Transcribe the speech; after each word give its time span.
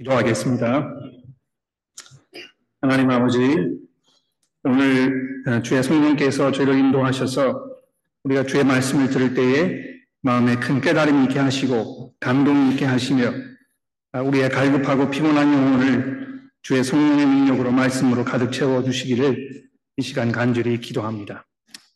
기도하겠습니다. 0.00 0.94
하나님 2.80 3.10
아버지, 3.10 3.38
오늘 4.64 5.42
어, 5.46 5.60
주의 5.62 5.82
성령께서 5.82 6.52
저희를 6.52 6.78
인도하셔서 6.78 7.62
우리가 8.24 8.44
주의 8.44 8.64
말씀을 8.64 9.10
들을 9.10 9.34
때에 9.34 9.78
마음에 10.22 10.56
큰 10.56 10.80
깨달음이 10.80 11.24
있게 11.24 11.38
하시고 11.38 12.14
감동이 12.18 12.72
있게 12.72 12.86
하시며 12.86 13.32
아, 14.12 14.22
우리의 14.22 14.48
갈급하고 14.48 15.10
피곤한 15.10 15.52
영혼을 15.52 16.40
주의 16.62 16.82
성령의 16.82 17.26
능력으로 17.26 17.70
말씀으로 17.70 18.24
가득 18.24 18.52
채워 18.52 18.82
주시기를 18.82 19.68
이 19.98 20.02
시간 20.02 20.32
간절히 20.32 20.80
기도합니다. 20.80 21.46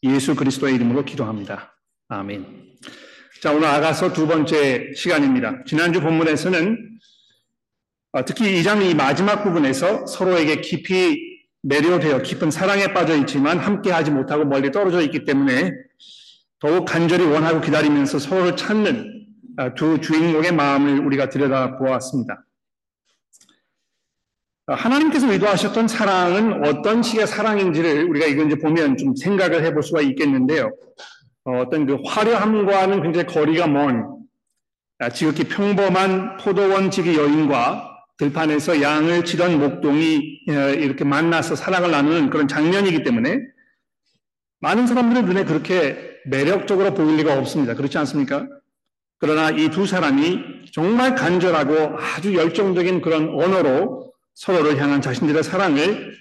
예수 0.02 0.34
그리스도의 0.34 0.74
이름으로 0.74 1.06
기도합니다. 1.06 1.74
아멘. 2.08 2.44
자, 3.40 3.52
오늘 3.52 3.66
아가서 3.66 4.12
두 4.12 4.26
번째 4.26 4.92
시간입니다. 4.94 5.64
지난주 5.66 6.02
본문에서는 6.02 6.72
어, 6.72 6.94
특히 8.22 8.58
이 8.58 8.62
장이 8.62 8.94
마지막 8.94 9.42
부분에서 9.42 10.06
서로에게 10.06 10.60
깊이 10.60 11.34
매료되어 11.62 12.22
깊은 12.22 12.50
사랑에 12.50 12.92
빠져 12.92 13.16
있지만 13.16 13.58
함께 13.58 13.90
하지 13.90 14.10
못하고 14.10 14.44
멀리 14.44 14.70
떨어져 14.70 15.00
있기 15.00 15.24
때문에 15.24 15.72
더욱 16.60 16.84
간절히 16.84 17.24
원하고 17.24 17.60
기다리면서 17.60 18.18
서로를 18.18 18.56
찾는 18.56 19.26
어, 19.56 19.74
두 19.74 20.00
주인공의 20.00 20.52
마음을 20.52 21.00
우리가 21.04 21.28
들여다 21.28 21.78
보았습니다. 21.78 22.44
어, 24.66 24.74
하나님께서 24.74 25.30
의도하셨던 25.32 25.88
사랑은 25.88 26.66
어떤 26.66 27.02
식의 27.02 27.26
사랑인지를 27.26 28.04
우리가 28.04 28.26
이제 28.26 28.56
보면 28.56 28.96
좀 28.96 29.14
생각을 29.16 29.64
해볼 29.64 29.82
수가 29.82 30.00
있겠는데요. 30.02 30.70
어떤 31.44 31.86
그 31.86 31.98
화려함과는 32.04 33.02
굉장히 33.02 33.26
거리가 33.26 33.66
먼 33.66 34.24
지극히 35.12 35.44
평범한 35.44 36.38
포도원 36.38 36.90
지기 36.90 37.16
여인과 37.16 37.93
들판에서 38.18 38.80
양을 38.80 39.24
치던 39.24 39.58
목동이 39.58 40.40
어, 40.48 40.52
이렇게 40.70 41.04
만나서 41.04 41.56
사랑을 41.56 41.90
나누는 41.90 42.30
그런 42.30 42.46
장면이기 42.48 43.02
때문에 43.02 43.40
많은 44.60 44.86
사람들의 44.86 45.24
눈에 45.24 45.44
그렇게 45.44 46.20
매력적으로 46.26 46.94
보일 46.94 47.16
리가 47.16 47.38
없습니다. 47.38 47.74
그렇지 47.74 47.98
않습니까? 47.98 48.46
그러나 49.18 49.50
이 49.50 49.68
두 49.70 49.86
사람이 49.86 50.66
정말 50.72 51.14
간절하고 51.14 51.98
아주 51.98 52.34
열정적인 52.34 53.00
그런 53.00 53.28
언어로 53.30 54.12
서로를 54.34 54.78
향한 54.80 55.00
자신들의 55.00 55.42
사랑을 55.42 56.16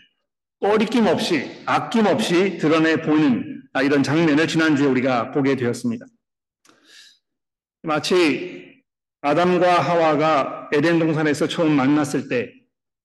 꺼리낌 0.59 1.07
없이 1.07 1.51
아낌없이 1.65 2.57
드러내 2.57 3.01
보이는 3.01 3.61
아, 3.73 3.81
이런 3.81 4.03
장면을 4.03 4.47
지난주에 4.47 4.85
우리가 4.85 5.31
보게 5.31 5.55
되었습니다. 5.55 6.05
마치 7.81 8.72
아담과 9.23 9.79
하와가 9.79 10.69
에덴 10.73 10.99
동산에서 10.99 11.47
처음 11.47 11.71
만났을 11.71 12.27
때 12.27 12.51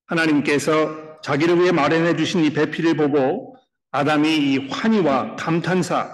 하나님께서 0.07 1.21
자기를 1.21 1.59
위해 1.59 1.71
마련해 1.71 2.15
주신 2.17 2.43
이 2.43 2.51
배필을 2.51 2.95
보고 2.97 3.55
아담이 3.91 4.29
이 4.37 4.57
환희와 4.69 5.35
감탄사 5.37 6.13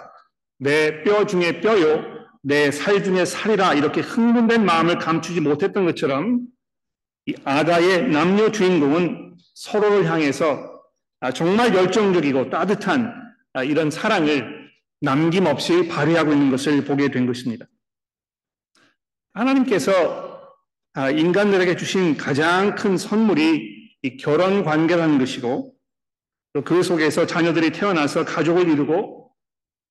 내 0.59 1.03
뼈 1.03 1.25
중에 1.25 1.59
뼈요 1.59 2.03
내 2.44 2.70
살 2.72 3.03
중에 3.03 3.25
살이라 3.25 3.73
이렇게 3.73 4.02
흥분된 4.02 4.64
마음을 4.64 5.00
감추지 5.00 5.42
못했던 5.42 5.86
것처럼 5.86 6.42
이 7.25 7.34
아가의 7.44 8.08
남녀 8.09 8.52
주인공은 8.52 9.36
서로를 9.56 10.08
향해서 10.09 10.81
정말 11.34 11.73
열정적이고 11.73 12.52
따뜻한 12.52 13.12
이런 13.66 13.90
사랑을 13.90 14.69
남김없이 15.02 15.88
발휘하고 15.88 16.31
있는 16.34 16.52
것을 16.52 16.86
보게 16.86 17.09
된 17.09 17.25
것입니다. 17.25 17.66
하나님께서 19.36 20.25
아, 20.94 21.11
인간들에게 21.11 21.75
주신 21.75 22.16
가장 22.16 22.75
큰 22.75 22.97
선물이 22.97 23.75
이 24.02 24.17
결혼 24.17 24.64
관계라는 24.64 25.19
것이고 25.19 25.73
그 26.64 26.83
속에서 26.83 27.25
자녀들이 27.25 27.72
태어나서 27.72 28.23
가족을 28.23 28.69
이루고 28.69 29.29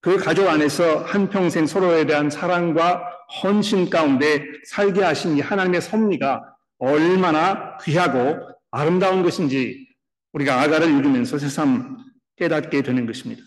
그 0.01 0.17
가족 0.17 0.49
안에서 0.49 1.05
한평생 1.05 1.67
서로에 1.67 2.07
대한 2.07 2.31
사랑과 2.31 3.03
헌신 3.43 3.91
가운데 3.91 4.45
살게 4.67 5.03
하신 5.03 5.37
이 5.37 5.41
하나님의 5.41 5.83
섭리가 5.83 6.43
얼마나 6.79 7.77
귀하고 7.79 8.39
아름다운 8.71 9.23
것인지 9.23 9.87
우리가 10.33 10.61
아가를 10.63 10.89
읽으면서 10.89 11.39
새삼 11.39 11.99
깨닫게 12.37 12.83
되는 12.83 13.07
것입니다. 13.07 13.43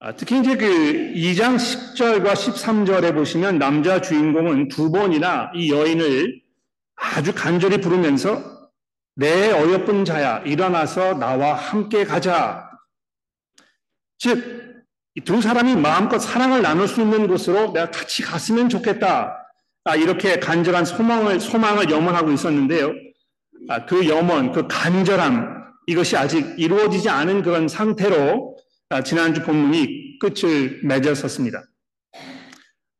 아, 0.00 0.12
특히 0.16 0.40
이제 0.40 0.56
그 0.56 0.66
2장 0.66 1.56
10절과 1.56 2.32
13절에 2.32 3.14
보시면 3.14 3.58
남자 3.58 4.00
주인공은 4.00 4.68
두 4.68 4.90
번이나 4.90 5.52
이 5.54 5.70
여인을 5.70 6.40
아주 6.96 7.32
간절히 7.34 7.80
부르면서 7.80 8.42
내 9.14 9.50
어여쁜 9.52 10.04
자야 10.04 10.38
일어나서 10.38 11.14
나와 11.14 11.54
함께 11.54 12.04
가자. 12.04 12.68
즉 14.18 14.60
두 15.24 15.40
사람이 15.40 15.76
마음껏 15.76 16.18
사랑을 16.18 16.62
나눌 16.62 16.86
수 16.86 17.00
있는 17.00 17.26
곳으로 17.26 17.72
내가 17.72 17.90
같이 17.90 18.22
갔으면 18.22 18.68
좋겠다. 18.68 19.36
아, 19.84 19.96
이렇게 19.96 20.38
간절한 20.38 20.84
소망을 20.84 21.40
소망을 21.40 21.90
염원하고 21.90 22.30
있었는데요. 22.30 22.92
아, 23.68 23.84
그 23.86 24.08
염원, 24.08 24.52
그 24.52 24.68
간절함 24.68 25.60
이것이 25.86 26.16
아직 26.16 26.54
이루어지지 26.56 27.08
않은 27.08 27.42
그런 27.42 27.66
상태로 27.66 28.56
아, 28.56 28.59
지난주 29.04 29.42
본문이 29.42 30.18
끝을 30.18 30.80
맺었었습니다. 30.82 31.62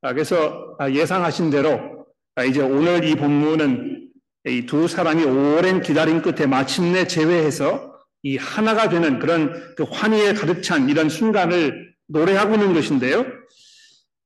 아, 0.02 0.12
그래서 0.12 0.76
아, 0.78 0.90
예상하신 0.90 1.50
대로 1.50 2.06
이제 2.48 2.62
오늘 2.62 3.04
이 3.04 3.16
본문은 3.16 4.10
이 4.46 4.64
두 4.66 4.88
사람이 4.88 5.24
오랜 5.24 5.82
기다림 5.82 6.22
끝에 6.22 6.46
마침내 6.46 7.06
제외해서 7.06 7.92
이 8.22 8.36
하나가 8.38 8.88
되는 8.88 9.18
그런 9.18 9.74
그 9.74 9.82
환희에 9.82 10.32
가득 10.34 10.62
찬 10.62 10.88
이런 10.88 11.08
순간을 11.10 11.94
노래하고 12.08 12.54
있는 12.54 12.72
것인데요. 12.72 13.26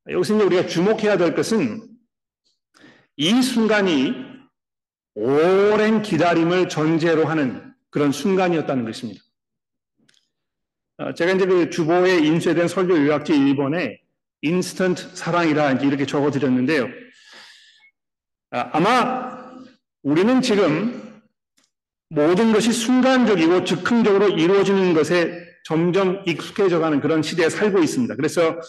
여기서 0.08 0.36
우리가 0.36 0.66
주목해야 0.66 1.16
될 1.16 1.34
것은 1.34 1.80
이 3.16 3.42
순간이 3.42 4.14
오랜 5.14 6.02
기다림을 6.02 6.68
전제로 6.68 7.24
하는 7.24 7.74
그런 7.90 8.12
순간이었다는 8.12 8.84
것입니다. 8.84 9.20
어, 10.96 11.12
제가 11.12 11.32
이제 11.32 11.46
그 11.46 11.70
주보에 11.70 12.18
인쇄된 12.18 12.68
설교 12.68 12.96
요약지 12.96 13.32
1번에 13.32 13.98
인스턴트 14.42 15.16
사랑이라 15.16 15.72
이렇게 15.72 16.06
적어 16.06 16.30
드렸는데요. 16.30 16.88
아, 18.52 18.70
아마 18.72 19.44
우리는 20.02 20.40
지금 20.40 21.02
모든 22.10 22.52
것이 22.52 22.72
순간적이고 22.72 23.64
즉흥적으로 23.64 24.28
이루어지는 24.28 24.94
것에 24.94 25.44
점점 25.64 26.22
익숙해져 26.26 26.78
가는 26.78 27.00
그런 27.00 27.22
시대에 27.22 27.48
살고 27.48 27.82
있습니다. 27.82 28.14
그래서 28.14 28.60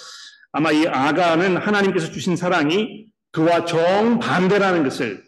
아마 0.51 0.71
이 0.71 0.87
아가는 0.87 1.57
하나님께서 1.57 2.09
주신 2.09 2.35
사랑이 2.35 3.05
그와 3.33 3.65
정반대라는 3.65 4.83
것을 4.83 5.23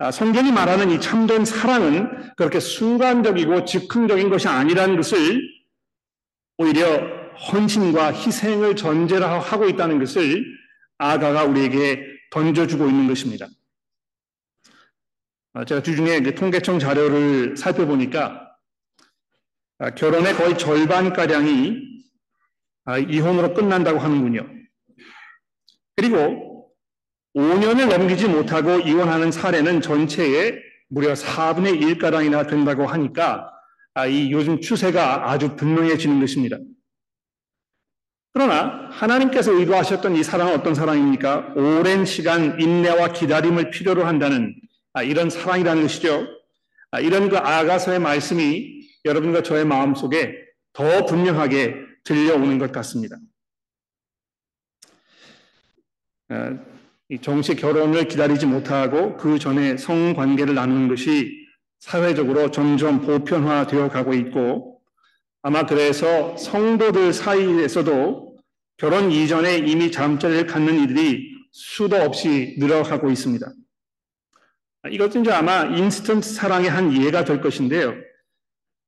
아, 0.00 0.10
성경이 0.10 0.52
말하는 0.52 0.90
이 0.90 1.00
참된 1.00 1.46
사랑은 1.46 2.34
그렇게 2.36 2.60
순간적이고 2.60 3.64
즉흥적인 3.64 4.28
것이 4.28 4.46
아니라는 4.46 4.96
것을 4.96 5.57
오히려 6.58 7.18
헌신과 7.52 8.12
희생을 8.12 8.76
전제로 8.76 9.26
하고 9.26 9.68
있다는 9.68 9.98
것을 9.98 10.44
아가가 10.98 11.44
우리에게 11.44 12.04
던져주고 12.30 12.88
있는 12.88 13.06
것입니다. 13.06 13.46
아, 15.54 15.64
제가 15.64 15.82
주중에 15.82 16.20
통계청 16.34 16.78
자료를 16.78 17.56
살펴보니까 17.56 18.48
아, 19.78 19.90
결혼의 19.90 20.34
거의 20.34 20.58
절반가량이 20.58 21.88
아, 22.84 22.98
이혼으로 22.98 23.54
끝난다고 23.54 24.00
하는군요. 24.00 24.48
그리고 25.94 26.72
5년을 27.36 27.88
넘기지 27.88 28.26
못하고 28.26 28.80
이혼하는 28.80 29.30
사례는 29.30 29.80
전체의 29.80 30.60
무려 30.88 31.12
4분의 31.12 31.80
1가량이나 31.80 32.48
된다고 32.48 32.86
하니까 32.86 33.52
아, 33.52 33.57
이 34.06 34.30
요즘 34.30 34.60
추세가 34.60 35.30
아주 35.30 35.56
분명해지는 35.56 36.20
것입니다. 36.20 36.56
그러나 38.32 38.88
하나님께서 38.92 39.52
의도하셨던 39.52 40.16
이 40.16 40.22
사랑은 40.22 40.54
어떤 40.54 40.74
사랑입니까? 40.74 41.54
오랜 41.56 42.04
시간 42.04 42.60
인내와 42.60 43.12
기다림을 43.12 43.70
필요로 43.70 44.04
한다는 44.04 44.54
아, 44.92 45.02
이런 45.02 45.30
사랑이라는 45.30 45.82
것이죠. 45.82 46.26
아, 46.90 47.00
이런 47.00 47.28
그 47.28 47.36
아가서의 47.36 47.98
말씀이 47.98 48.82
여러분과 49.04 49.42
저의 49.42 49.64
마음 49.64 49.94
속에 49.94 50.34
더 50.72 51.04
분명하게 51.06 51.74
들려오는 52.04 52.58
것 52.58 52.70
같습니다. 52.72 53.16
정식 57.22 57.56
결혼을 57.56 58.06
기다리지 58.06 58.46
못하고 58.46 59.16
그 59.16 59.38
전에 59.38 59.76
성관계를 59.76 60.54
나누는 60.54 60.88
것이 60.88 61.47
사회적으로 61.80 62.50
점점 62.50 63.00
보편화되어 63.00 63.88
가고 63.88 64.14
있고 64.14 64.80
아마 65.42 65.64
그래서 65.64 66.36
성도들 66.36 67.12
사이에서도 67.12 68.36
결혼 68.76 69.10
이전에 69.10 69.58
이미 69.58 69.90
잠자리를 69.90 70.46
갖는 70.46 70.82
이들이 70.84 71.36
수도 71.52 71.96
없이 71.96 72.56
늘어가고 72.58 73.10
있습니다. 73.10 73.46
이것은 74.90 75.22
이제 75.22 75.32
아마 75.32 75.64
인스턴트 75.64 76.28
사랑의 76.28 76.70
한 76.70 76.92
예가 76.92 77.24
될 77.24 77.40
것인데요. 77.40 77.94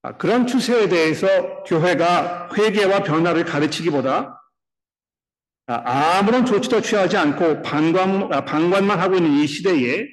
아, 0.03 0.17
그런 0.17 0.47
추세에 0.47 0.89
대해서 0.89 1.63
교회가 1.65 2.51
회개와 2.57 3.03
변화를 3.03 3.45
가르치기보다 3.45 4.41
아, 5.67 6.19
아무런 6.19 6.47
조치도 6.47 6.81
취하지 6.81 7.17
않고 7.17 7.63
방관, 7.63 8.33
아, 8.33 8.45
방관만 8.45 8.99
하고 8.99 9.17
있는 9.17 9.33
이 9.33 9.47
시대에 9.47 10.07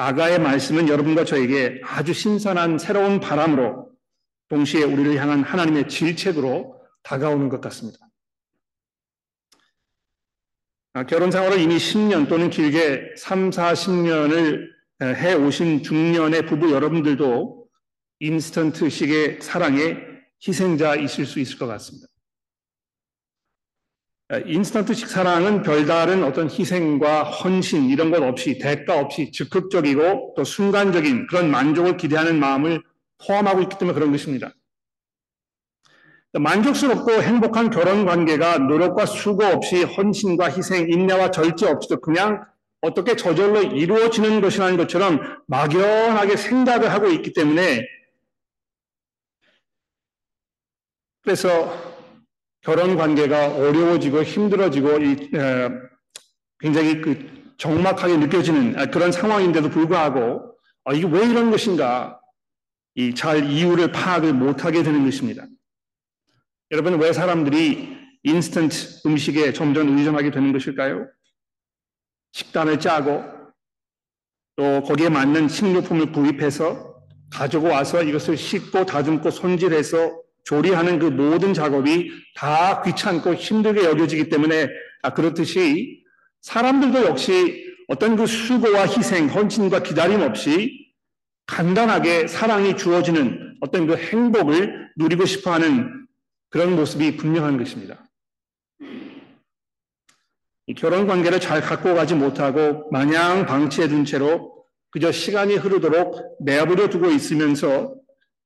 아가의 0.00 0.40
말씀은 0.40 0.88
여러분과 0.88 1.24
저에게 1.24 1.80
아주 1.84 2.14
신선한 2.14 2.78
새로운 2.78 3.20
바람으로 3.20 3.90
동시에 4.48 4.82
우리를 4.82 5.16
향한 5.16 5.42
하나님의 5.42 5.88
질책으로 5.88 6.80
다가오는 7.02 7.48
것 7.50 7.60
같습니다. 7.60 7.98
결혼 11.06 11.30
생활을 11.30 11.60
이미 11.60 11.76
10년 11.76 12.28
또는 12.28 12.50
길게 12.50 13.14
3, 13.16 13.50
40년을 13.50 14.70
해 15.02 15.34
오신 15.34 15.82
중년의 15.82 16.46
부부 16.46 16.72
여러분들도 16.72 17.66
인스턴트식의 18.20 19.40
사랑의 19.40 19.98
희생자이실 20.46 21.26
수 21.26 21.40
있을 21.40 21.58
것 21.58 21.66
같습니다. 21.66 22.09
인스턴트식 24.46 25.08
사랑은 25.08 25.62
별다른 25.62 26.22
어떤 26.22 26.48
희생과 26.48 27.24
헌신 27.24 27.90
이런 27.90 28.12
것 28.12 28.22
없이 28.22 28.58
대가 28.58 28.98
없이 29.00 29.32
즉흥적이고 29.32 30.34
또 30.36 30.44
순간적인 30.44 31.26
그런 31.26 31.50
만족을 31.50 31.96
기대하는 31.96 32.38
마음을 32.38 32.80
포함하고 33.26 33.60
있기 33.62 33.78
때문에 33.78 33.94
그런 33.94 34.12
것입니다. 34.12 34.52
만족스럽고 36.32 37.22
행복한 37.22 37.70
결혼 37.70 38.04
관계가 38.04 38.58
노력과 38.58 39.04
수고 39.06 39.44
없이 39.44 39.82
헌신과 39.82 40.50
희생, 40.50 40.88
인내와 40.88 41.32
절제 41.32 41.66
없이도 41.66 42.00
그냥 42.00 42.44
어떻게 42.82 43.16
저절로 43.16 43.62
이루어지는 43.62 44.40
것이라는 44.40 44.76
것처럼 44.76 45.20
막연하게 45.48 46.36
생각을 46.36 46.92
하고 46.92 47.08
있기 47.08 47.32
때문에 47.32 47.84
그래서 51.22 51.89
결혼 52.62 52.96
관계가 52.96 53.56
어려워지고 53.56 54.22
힘들어지고 54.22 54.98
이, 54.98 55.30
에, 55.34 55.68
굉장히 56.58 57.00
그 57.00 57.54
적막하게 57.56 58.16
느껴지는 58.18 58.90
그런 58.90 59.12
상황인데도 59.12 59.70
불구하고 59.70 60.56
아, 60.84 60.92
이게 60.92 61.06
왜 61.06 61.26
이런 61.28 61.50
것인가 61.50 62.20
이 62.94 63.14
잘 63.14 63.48
이유를 63.48 63.92
파악을 63.92 64.32
못하게 64.34 64.82
되는 64.82 65.04
것입니다. 65.04 65.46
여러분 66.70 66.98
왜 67.00 67.12
사람들이 67.12 67.96
인스턴트 68.22 69.02
음식에 69.06 69.52
점점 69.52 69.96
의존하게 69.96 70.30
되는 70.30 70.52
것일까요? 70.52 71.08
식단을 72.32 72.78
짜고 72.80 73.24
또 74.56 74.82
거기에 74.82 75.08
맞는 75.08 75.48
식료품을 75.48 76.12
구입해서 76.12 76.94
가지고 77.32 77.68
와서 77.68 78.02
이것을 78.02 78.36
씻고 78.36 78.84
다듬고 78.86 79.30
손질해서 79.30 80.20
조리하는 80.50 80.98
그 80.98 81.04
모든 81.06 81.54
작업이 81.54 82.10
다 82.34 82.82
귀찮고 82.82 83.34
힘들게 83.34 83.84
여겨지기 83.84 84.28
때문에 84.28 84.68
아, 85.02 85.14
그렇듯이 85.14 86.02
사람들도 86.40 87.04
역시 87.04 87.72
어떤 87.86 88.16
그 88.16 88.26
수고와 88.26 88.86
희생, 88.86 89.28
헌신과 89.28 89.84
기다림 89.84 90.22
없이 90.22 90.92
간단하게 91.46 92.26
사랑이 92.26 92.76
주어지는 92.76 93.58
어떤 93.60 93.86
그 93.86 93.94
행복을 93.94 94.90
누리고 94.96 95.24
싶어 95.24 95.52
하는 95.52 96.06
그런 96.48 96.74
모습이 96.74 97.16
분명한 97.16 97.56
것입니다. 97.56 98.04
결혼 100.76 101.06
관계를 101.06 101.38
잘 101.38 101.60
갖고 101.60 101.94
가지 101.94 102.16
못하고 102.16 102.88
마냥 102.90 103.46
방치해 103.46 103.86
둔 103.86 104.04
채로 104.04 104.64
그저 104.90 105.12
시간이 105.12 105.54
흐르도록 105.56 106.38
내버려 106.40 106.88
두고 106.88 107.08
있으면서 107.10 107.99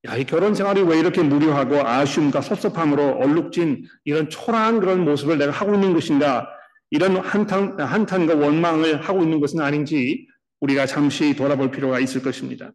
야, 0.07 0.17
이 0.17 0.25
결혼 0.25 0.55
생활이 0.55 0.83
왜 0.83 0.99
이렇게 0.99 1.23
무료하고 1.23 1.87
아쉬움과 1.87 2.43
섭섭함으로 2.43 3.17
얼룩진 3.19 3.87
이런 4.05 4.29
초라한 4.29 4.81
그런 4.81 5.03
모습을 5.05 5.39
내가 5.39 5.51
하고 5.51 5.75
있는 5.75 5.95
것인가 5.95 6.47
이런 6.91 7.17
한탄, 7.17 7.81
한탄과 7.81 8.35
원망을 8.35 9.01
하고 9.01 9.23
있는 9.23 9.41
것은 9.41 9.61
아닌지 9.61 10.27
우리가 10.61 10.87
잠시 10.87 11.35
돌아볼 11.35 11.71
필요가 11.71 12.01
있을 12.01 12.23
것입니다. 12.23 12.73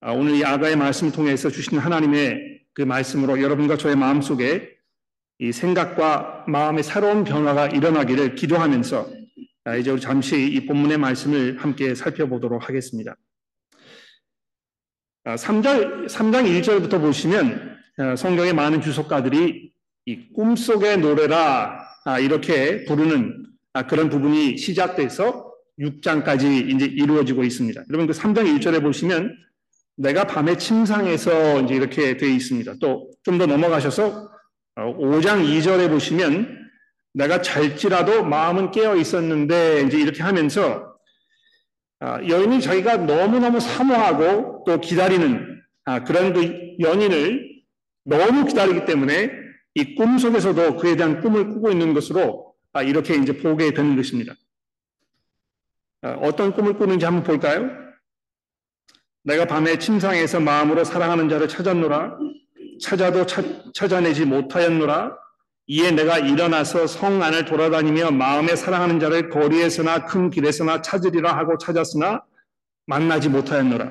아, 0.00 0.12
오늘 0.12 0.36
이 0.36 0.44
아가의 0.44 0.76
말씀을 0.76 1.12
통해서 1.12 1.50
주신 1.50 1.76
하나님의 1.78 2.62
그 2.72 2.82
말씀으로 2.82 3.42
여러분과 3.42 3.76
저의 3.76 3.96
마음 3.96 4.22
속에 4.22 4.70
이 5.38 5.52
생각과 5.52 6.46
마음의 6.48 6.82
새로운 6.82 7.24
변화가 7.24 7.68
일어나기를 7.68 8.34
기도하면서 8.36 9.10
아, 9.64 9.76
이제 9.76 9.90
우리 9.90 10.00
잠시 10.00 10.50
이 10.50 10.64
본문의 10.64 10.96
말씀을 10.96 11.58
함께 11.58 11.94
살펴보도록 11.94 12.66
하겠습니다. 12.66 13.14
3절, 15.24 16.04
아, 16.04 16.06
3장 16.06 16.62
1절부터 16.62 17.00
보시면 17.00 17.76
아, 17.98 18.16
성경의 18.16 18.54
많은 18.54 18.80
주석가들이 18.80 19.70
이 20.06 20.32
꿈속의 20.34 20.98
노래라 20.98 21.78
이렇게 22.22 22.84
부르는 22.86 23.46
그런 23.88 24.08
부분이 24.08 24.56
시작돼서 24.56 25.52
6장까지 25.78 26.70
이제 26.70 26.86
이루어지고 26.86 27.44
있습니다. 27.44 27.82
여러분 27.90 28.06
그 28.06 28.12
3장 28.12 28.58
1절에 28.58 28.82
보시면 28.82 29.36
내가 29.96 30.24
밤에 30.24 30.56
침상에서 30.56 31.60
이제 31.60 31.74
이렇게 31.74 32.16
되어 32.16 32.28
있습니다. 32.28 32.74
또 32.80 33.10
좀 33.22 33.38
더 33.38 33.46
넘어가셔서 33.46 34.30
5장 34.76 35.40
어, 35.40 35.44
2절에 35.44 35.90
보시면 35.90 36.58
내가 37.12 37.42
잘지라도 37.42 38.24
마음은 38.24 38.70
깨어 38.70 38.96
있었는데 38.96 39.82
이제 39.82 39.98
이렇게 39.98 40.22
하면서 40.22 40.62
아, 40.72 40.89
여인이 42.02 42.60
자기가 42.60 42.98
너무너무 42.98 43.60
사모하고 43.60 44.64
또 44.66 44.80
기다리는 44.80 45.62
아, 45.84 46.04
그런 46.04 46.32
그 46.32 46.76
연인을 46.80 47.62
너무 48.04 48.46
기다리기 48.46 48.84
때문에 48.86 49.30
이 49.74 49.94
꿈 49.96 50.18
속에서도 50.18 50.76
그에 50.76 50.96
대한 50.96 51.20
꿈을 51.20 51.48
꾸고 51.48 51.70
있는 51.70 51.94
것으로 51.94 52.54
아, 52.72 52.82
이렇게 52.82 53.14
이제 53.14 53.36
보게 53.36 53.72
되는 53.72 53.96
것입니다. 53.96 54.34
어떤 56.02 56.52
꿈을 56.52 56.74
꾸는지 56.74 57.04
한번 57.04 57.22
볼까요? 57.24 57.70
내가 59.22 59.44
밤에 59.44 59.78
침상에서 59.78 60.40
마음으로 60.40 60.82
사랑하는 60.84 61.28
자를 61.28 61.46
찾았노라. 61.46 62.16
찾아도 62.80 63.26
차, 63.26 63.42
찾아내지 63.74 64.24
못하였노라. 64.24 65.14
이에 65.72 65.92
내가 65.92 66.18
일어나서 66.18 66.88
성 66.88 67.22
안을 67.22 67.44
돌아다니며 67.44 68.10
마음에 68.10 68.56
사랑하는 68.56 68.98
자를 68.98 69.30
거리에서나 69.30 70.04
큰 70.04 70.28
길에서나 70.28 70.82
찾으리라 70.82 71.36
하고 71.36 71.58
찾았으나 71.58 72.24
만나지 72.86 73.28
못하였노라. 73.28 73.88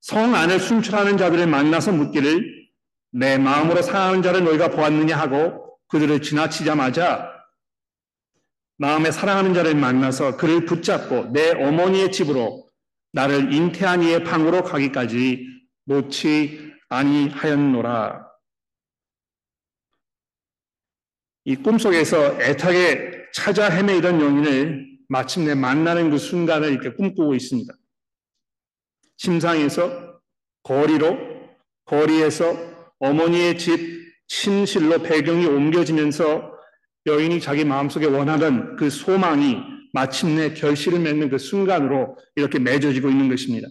성 0.00 0.36
안을 0.36 0.60
순출하는 0.60 1.18
자들을 1.18 1.48
만나서 1.48 1.90
묻기를 1.90 2.68
내 3.10 3.36
마음으로 3.36 3.82
사랑하는 3.82 4.22
자를 4.22 4.44
너희가 4.44 4.68
보았느냐 4.68 5.18
하고 5.18 5.76
그들을 5.88 6.22
지나치자마자 6.22 7.32
마음에 8.76 9.10
사랑하는 9.10 9.54
자를 9.54 9.74
만나서 9.74 10.36
그를 10.36 10.66
붙잡고 10.66 11.32
내 11.32 11.50
어머니의 11.50 12.12
집으로 12.12 12.68
나를 13.10 13.52
잉태한 13.52 14.04
이의 14.04 14.22
방으로 14.22 14.62
가기까지 14.62 15.44
놓지 15.86 16.74
아니하였노라. 16.90 18.27
이 21.48 21.56
꿈속에서 21.56 22.42
애타게 22.42 23.30
찾아 23.32 23.70
헤매이던 23.70 24.20
영인을 24.20 24.86
마침내 25.08 25.54
만나는 25.54 26.10
그 26.10 26.18
순간을 26.18 26.70
이렇게 26.70 26.92
꿈꾸고 26.92 27.34
있습니다. 27.34 27.72
침상에서 29.16 30.20
거리로, 30.62 31.16
거리에서 31.86 32.54
어머니의 32.98 33.56
집 33.56 33.80
침실로 34.26 35.02
배경이 35.02 35.46
옮겨지면서 35.46 36.52
여인이 37.06 37.40
자기 37.40 37.64
마음속에 37.64 38.04
원하던 38.04 38.76
그 38.76 38.90
소망이 38.90 39.56
마침내 39.94 40.52
결실을 40.52 41.00
맺는 41.00 41.30
그 41.30 41.38
순간으로 41.38 42.18
이렇게 42.36 42.58
맺어지고 42.58 43.08
있는 43.08 43.30
것입니다. 43.30 43.68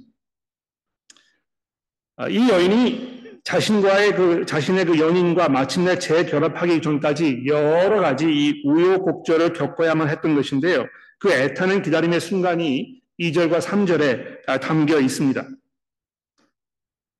아, 2.16 2.28
이 2.28 2.50
여인이 2.50 3.17
자신과의 3.48 4.14
그 4.14 4.46
자신의 4.46 4.84
그 4.84 5.00
연인과 5.00 5.48
마침내 5.48 5.98
재결합하기 5.98 6.82
전까지 6.82 7.44
여러 7.46 8.02
가지 8.02 8.26
이 8.26 8.62
우여곡절을 8.66 9.54
겪어야만 9.54 10.10
했던 10.10 10.36
것인데요. 10.36 10.86
그 11.18 11.32
애타는 11.32 11.82
기다림의 11.82 12.20
순간이 12.20 13.02
2절과 13.18 13.62
3절에 13.62 14.60
담겨 14.60 15.00
있습니다. 15.00 15.48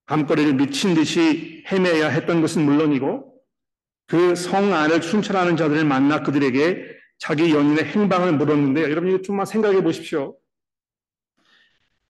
밤거리를 0.08 0.56
미친 0.56 0.96
듯이 0.96 1.64
헤매야 1.72 2.10
했던 2.10 2.42
것은 2.42 2.66
물론이고 2.66 3.34
그 4.08 4.36
성 4.36 4.74
안을 4.74 5.02
순찰하는 5.02 5.56
자들을 5.56 5.86
만나 5.86 6.24
그들에게 6.24 6.98
자기 7.20 7.54
연인의 7.54 7.86
행방을 7.86 8.34
물었는데요. 8.34 8.92
여러분 8.92 9.24
좀만 9.24 9.46
생각해 9.46 9.82
보십시오. 9.82 10.38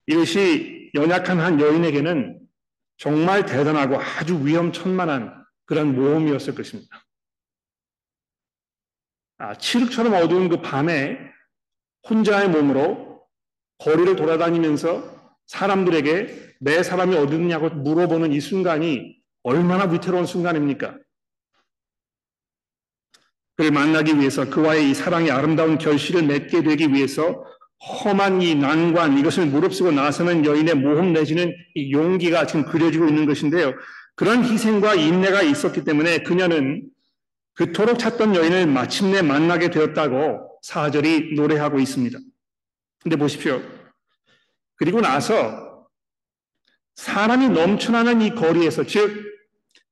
이것이 0.07 0.89
연약한 0.95 1.39
한 1.39 1.59
여인에게는 1.59 2.46
정말 2.97 3.45
대단하고 3.45 3.99
아주 3.99 4.45
위험천만한 4.45 5.45
그런 5.65 5.95
모험이었을 5.95 6.55
것입니다. 6.55 7.03
아, 9.37 9.55
칠흑처럼 9.55 10.13
어두운 10.13 10.49
그 10.49 10.61
밤에 10.61 11.19
혼자의 12.09 12.49
몸으로 12.49 13.27
거리를 13.77 14.15
돌아다니면서 14.15 15.15
사람들에게 15.45 16.55
내 16.59 16.81
사람이 16.81 17.15
어디 17.15 17.35
있냐고 17.35 17.69
물어보는 17.69 18.33
이 18.33 18.39
순간이 18.39 19.21
얼마나 19.43 19.85
위태로운 19.85 20.25
순간입니까? 20.25 20.97
그를 23.55 23.71
만나기 23.71 24.17
위해서 24.17 24.49
그와의 24.49 24.89
이 24.89 24.93
사랑의 24.93 25.31
아름다운 25.31 25.77
결실을 25.77 26.23
맺게 26.23 26.63
되기 26.63 26.91
위해서 26.93 27.43
험한 27.79 28.41
이 28.41 28.55
난관 28.55 29.17
이것을 29.17 29.45
무릅쓰고 29.47 29.91
나서는 29.91 30.45
여인의 30.45 30.75
모험 30.75 31.13
내지는 31.13 31.53
이 31.75 31.91
용기가 31.91 32.45
지금 32.47 32.65
그려지고 32.65 33.07
있는 33.07 33.25
것인데요. 33.25 33.73
그런 34.15 34.43
희생과 34.43 34.95
인내가 34.95 35.43
있었기 35.43 35.83
때문에 35.83 36.19
그녀는 36.23 36.83
그토록 37.53 37.99
찾던 37.99 38.35
여인을 38.35 38.67
마침내 38.67 39.21
만나게 39.21 39.69
되었다고 39.69 40.59
사절이 40.63 41.35
노래하고 41.35 41.79
있습니다. 41.79 42.17
근데 42.99 43.15
보십시오. 43.15 43.61
그리고 44.75 45.01
나서 45.01 45.87
사람이 46.95 47.49
넘쳐나는 47.49 48.21
이 48.21 48.33
거리에서 48.33 48.85
즉 48.85 49.23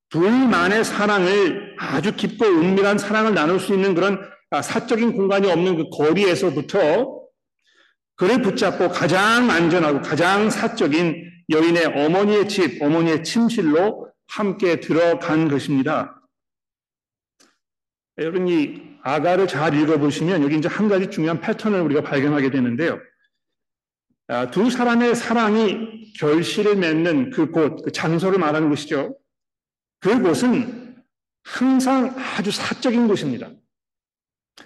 둘만의 0.10 0.84
사랑을 0.84 1.76
아주 1.78 2.16
깊고 2.16 2.46
은밀한 2.46 2.98
사랑을 2.98 3.34
나눌 3.34 3.60
수 3.60 3.74
있는 3.74 3.94
그런 3.94 4.20
사적인 4.52 5.14
공간이 5.14 5.52
없는 5.52 5.76
그 5.78 5.90
거리에서부터 5.90 7.15
그를 8.16 8.42
붙잡고 8.42 8.90
가장 8.90 9.50
안전하고 9.50 10.02
가장 10.02 10.50
사적인 10.50 11.32
여인의 11.50 11.86
어머니의 11.86 12.48
집, 12.48 12.82
어머니의 12.82 13.24
침실로 13.24 14.12
함께 14.28 14.80
들어간 14.80 15.48
것입니다. 15.48 16.22
여러분 18.18 18.48
이 18.48 18.82
아가를 19.04 19.48
잘 19.48 19.74
읽어보시면 19.80 20.44
여기 20.44 20.58
이제 20.58 20.68
한 20.68 20.88
가지 20.88 21.10
중요한 21.10 21.42
패턴을 21.42 21.82
우리가 21.82 22.02
발견하게 22.02 22.50
되는데요. 22.50 23.00
아, 24.28 24.50
두 24.50 24.72
사람의 24.72 25.14
사랑이 25.16 26.14
결실을 26.14 26.78
맺는 26.78 27.30
그 27.30 27.52
곳, 27.52 27.84
그 27.84 27.92
장소를 27.92 28.40
말하는 28.40 28.70
것이죠. 28.70 29.16
그곳은 30.00 30.96
항상 31.44 32.16
아주 32.18 32.50
사적인 32.52 33.08
곳입니다. 33.08 33.52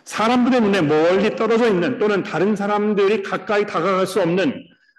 사람들의 0.04 0.62
눈에 0.62 0.82
멀리 0.82 1.36
떨어져 1.36 1.68
있는 1.68 1.98
또는 1.98 2.24
다른 2.24 2.56
사람들이 2.56 3.24
가까이 3.24 3.66
다가갈 3.66 4.06
수 4.08 4.22
없는 4.22 4.54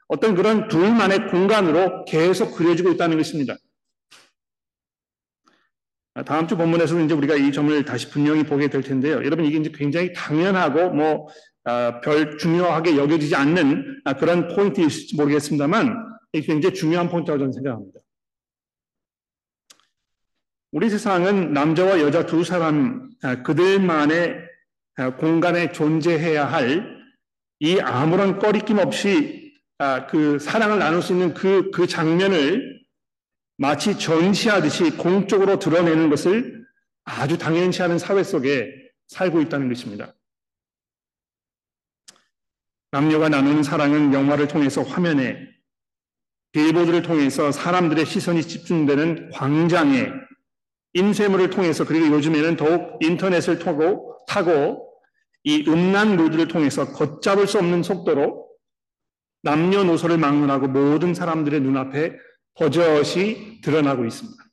어떤 0.09 0.35
그런 0.35 0.69
둘만의 0.69 1.29
공간으로 1.29 2.05
계속 2.05 2.57
그려지고 2.57 2.91
있다는 2.91 3.17
것입니다. 3.17 3.57
다음 6.27 6.49
주 6.49 6.57
본문에서는 6.57 7.05
이제 7.05 7.15
우리가 7.15 7.37
이 7.37 7.53
점을 7.53 7.85
다시 7.85 8.11
분명히 8.11 8.43
보게 8.43 8.69
될 8.69 8.83
텐데요. 8.83 9.25
여러분 9.25 9.45
이게 9.45 9.59
이제 9.59 9.71
굉장히 9.73 10.13
당연하고 10.13 10.91
뭐별 10.91 11.25
아, 11.65 12.37
중요하게 12.39 12.97
여겨지지 12.97 13.37
않는 13.37 14.03
아, 14.05 14.15
그런 14.15 14.49
포인트일지 14.49 15.17
모르겠습니다만 15.17 15.97
이게 16.33 16.47
굉장히 16.47 16.75
중요한 16.75 17.09
포인트라고 17.09 17.39
저는 17.39 17.53
생각합니다. 17.53 18.01
우리 20.73 20.91
세상은 20.91 21.53
남자와 21.53 22.01
여자 22.01 22.27
두 22.27 22.45
사람 22.45 23.11
아, 23.23 23.43
그들만의 23.43 24.50
공간에 25.17 25.73
존재해야 25.73 26.51
할 26.51 27.01
이 27.61 27.79
아무런 27.79 28.39
꺼리낌 28.39 28.79
없이 28.79 29.55
그 30.11 30.39
사랑을 30.39 30.79
나눌 30.79 31.03
수 31.03 31.13
있는 31.13 31.35
그, 31.35 31.71
그 31.71 31.87
장면을 31.87 32.81
마치 33.59 33.99
전시하듯이 33.99 34.97
공적으로 34.97 35.59
드러내는 35.59 36.09
것을 36.09 36.65
아주 37.05 37.37
당연시 37.37 37.83
하는 37.83 37.99
사회 37.99 38.23
속에 38.23 38.73
살고 39.09 39.43
있다는 39.43 39.69
것입니다. 39.69 40.15
남녀가 42.93 43.29
나누는 43.29 43.63
사랑은 43.63 44.15
영화를 44.15 44.49
통해서 44.49 44.83
화면에, 44.83 45.49
빌보드를 46.53 47.03
통해서 47.03 47.53
사람들의 47.53 48.07
시선이 48.07 48.43
집중되는 48.43 49.31
광장에, 49.31 50.11
인쇄물을 50.95 51.51
통해서 51.51 51.85
그리고 51.85 52.07
요즘에는 52.17 52.57
더욱 52.57 52.99
인터넷을 53.03 53.59
타고, 53.59 54.19
타고 54.27 54.90
이 55.45 55.65
음란 55.69 56.17
루드를 56.17 56.49
통해서 56.49 56.93
걷잡을 56.93 57.47
수 57.47 57.59
없는 57.59 57.83
속도로 57.83 58.49
남녀노소를 59.43 60.19
막론하고 60.19 60.69
모든 60.69 61.15
사람들의 61.15 61.61
눈앞에 61.61 62.17
버젓이 62.55 63.61
드러나고 63.63 64.05
있습니다. 64.05 64.45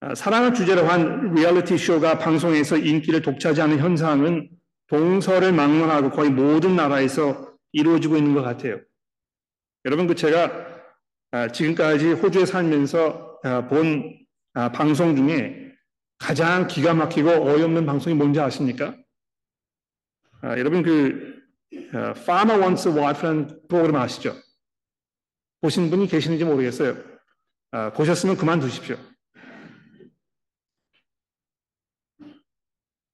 아, 0.00 0.14
사랑을 0.14 0.52
주제로 0.52 0.86
한 0.86 1.32
리얼리티 1.32 1.78
쇼가 1.78 2.18
방송에서 2.18 2.76
인기를 2.76 3.22
독차지 3.22 3.62
하는 3.62 3.78
현상은 3.78 4.50
동서를 4.88 5.52
막론하고 5.52 6.10
거의 6.10 6.30
모든 6.30 6.76
나라에서 6.76 7.56
이루어지고 7.72 8.18
있는 8.18 8.34
것 8.34 8.42
같아요. 8.42 8.80
여러분 9.86 10.06
그 10.06 10.14
제가 10.14 10.66
아, 11.30 11.48
지금까지 11.48 12.12
호주에 12.12 12.44
살면서 12.44 13.40
아, 13.44 13.66
본 13.66 14.18
방송 14.72 15.16
중에 15.16 15.63
가장 16.18 16.66
기가 16.66 16.94
막히고 16.94 17.30
어이없는 17.30 17.86
방송이 17.86 18.14
뭔지 18.14 18.40
아십니까? 18.40 18.96
여러분 20.42 20.82
그 20.82 21.34
Farmer 21.94 22.60
Wants 22.60 22.88
a 22.88 22.94
Wife라는 22.94 23.60
프로그램 23.68 23.96
아시죠? 23.96 24.34
보신 25.60 25.88
분이 25.90 26.06
계시는지 26.08 26.44
모르겠어요. 26.44 26.96
아, 27.70 27.90
보셨으면 27.92 28.36
그만두십시오. 28.36 28.96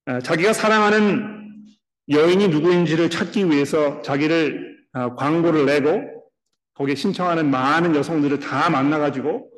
아, 0.06 0.18
자기가 0.20 0.52
사랑하는 0.52 1.64
여인이 2.08 2.48
누구인지를 2.48 3.08
찾기 3.08 3.48
위해서 3.48 4.02
자기를 4.02 4.80
아, 4.92 5.14
광고를 5.14 5.66
내고 5.66 6.02
거기에 6.74 6.96
신청하는 6.96 7.50
많은 7.50 7.94
여성들을 7.94 8.40
다 8.40 8.68
만나가지고 8.68 9.48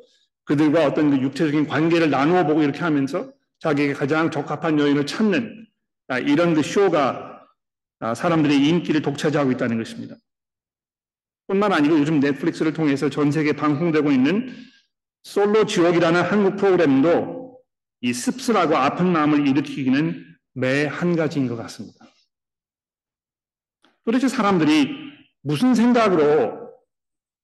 그들과 0.45 0.85
어떤 0.85 1.11
그 1.11 1.21
육체적인 1.21 1.67
관계를 1.67 2.09
나누어 2.09 2.45
보고 2.45 2.61
이렇게 2.61 2.79
하면서 2.79 3.31
자기에게 3.59 3.93
가장 3.93 4.29
적합한 4.29 4.79
여인을 4.79 5.05
찾는 5.05 5.65
아, 6.09 6.19
이런 6.19 6.53
그 6.53 6.61
쇼가 6.61 7.45
아, 7.99 8.13
사람들의 8.13 8.57
인기를 8.57 9.01
독차지하고 9.01 9.51
있다는 9.51 9.77
것입니다. 9.77 10.15
뿐만 11.47 11.71
아니고 11.71 11.97
요즘 11.99 12.19
넷플릭스를 12.19 12.73
통해서 12.73 13.09
전 13.09 13.31
세계 13.31 13.53
방송되고 13.53 14.11
있는 14.11 14.53
솔로 15.23 15.65
지옥이라는 15.65 16.21
한국 16.21 16.57
프로그램도 16.57 17.59
이 18.01 18.11
씁쓸하고 18.13 18.75
아픈 18.75 19.11
마음을 19.11 19.47
일으키기는 19.47 20.25
매 20.55 20.85
한 20.85 21.15
가지인 21.15 21.47
것 21.47 21.55
같습니다. 21.55 22.05
도대체 24.05 24.27
사람들이 24.27 24.95
무슨 25.41 25.73
생각으로 25.73 26.62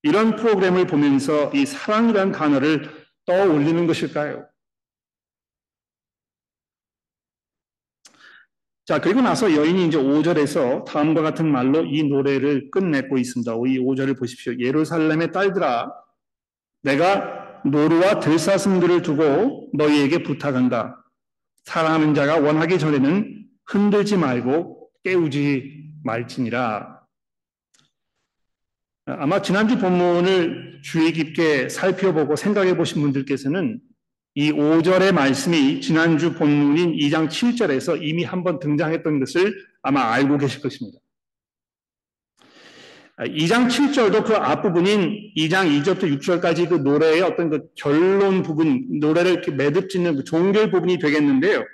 이런 0.04 0.36
프로그램을 0.36 0.88
보면서 0.88 1.52
이 1.54 1.66
사랑이라는 1.66 2.32
단어를 2.32 2.90
떠올리는 3.26 3.86
것일까요? 3.86 4.48
자, 8.86 9.00
그리고 9.00 9.22
나서 9.22 9.54
여인이 9.54 9.86
이제 9.86 10.00
5절에서 10.00 10.84
다음과 10.86 11.22
같은 11.22 11.52
말로 11.52 11.86
이 11.86 12.04
노래를 12.04 12.72
끝내고 12.72 13.20
있습니다. 13.20 13.52
이 13.68 13.78
5절을 13.78 14.18
보십시오. 14.18 14.58
예루살렘의 14.58 15.32
딸들아, 15.32 15.92
내가 16.82 17.62
노루와 17.66 18.20
들사슴들을 18.20 19.04
두고 19.04 19.70
너희에게 19.74 20.24
부탁한다. 20.24 21.06
사랑하는 21.66 22.16
자가 22.16 22.40
원하기 22.40 22.80
전에는 22.80 23.46
흔들지 23.68 24.18
말고 24.18 24.90
깨우지 25.04 25.92
말지니라. 26.04 26.99
아마 29.18 29.42
지난주 29.42 29.80
본문을 29.80 30.82
주의 30.84 31.12
깊게 31.12 31.70
살펴보고 31.70 32.36
생각해 32.36 32.78
보신 32.78 33.02
분들께서는 33.02 33.80
이 34.36 34.52
5절의 34.52 35.12
말씀이 35.12 35.82
지난주 35.82 36.34
본문인 36.34 36.94
2장 36.94 37.28
7절에서 37.28 38.00
이미 38.02 38.24
한번 38.24 38.60
등장했던 38.60 39.20
것을 39.20 39.56
아마 39.82 40.12
알고 40.14 40.38
계실 40.38 40.62
것입니다. 40.62 41.00
2장 43.18 43.68
7절도 43.68 44.26
그 44.26 44.36
앞부분인 44.36 45.34
2장 45.36 45.84
2절부터 45.84 46.20
6절까지 46.20 46.70
그 46.70 46.76
노래의 46.76 47.22
어떤 47.22 47.50
그 47.50 47.68
결론 47.76 48.44
부분, 48.44 49.00
노래를 49.00 49.32
이렇게 49.32 49.52
매듭 49.52 49.90
짓는 49.90 50.18
그 50.18 50.24
종결 50.24 50.72
부분이 50.72 51.00
되겠는데요. 51.00 51.66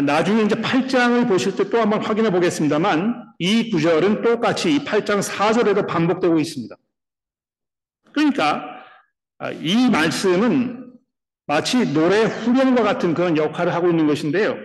나중에 0.00 0.42
이제 0.42 0.54
8장을 0.54 1.28
보실 1.28 1.54
때 1.56 1.68
또 1.68 1.78
한번 1.80 2.02
확인해 2.02 2.30
보겠습니다만 2.30 3.32
이 3.38 3.70
구절은 3.70 4.22
똑같이 4.22 4.74
이 4.74 4.84
8장 4.84 5.22
4절에도 5.22 5.86
반복되고 5.86 6.38
있습니다. 6.38 6.76
그러니까 8.12 8.84
이 9.60 9.88
말씀은 9.90 10.92
마치 11.46 11.92
노래 11.92 12.24
후렴과 12.24 12.82
같은 12.82 13.14
그런 13.14 13.36
역할을 13.36 13.74
하고 13.74 13.88
있는 13.88 14.06
것인데요. 14.06 14.56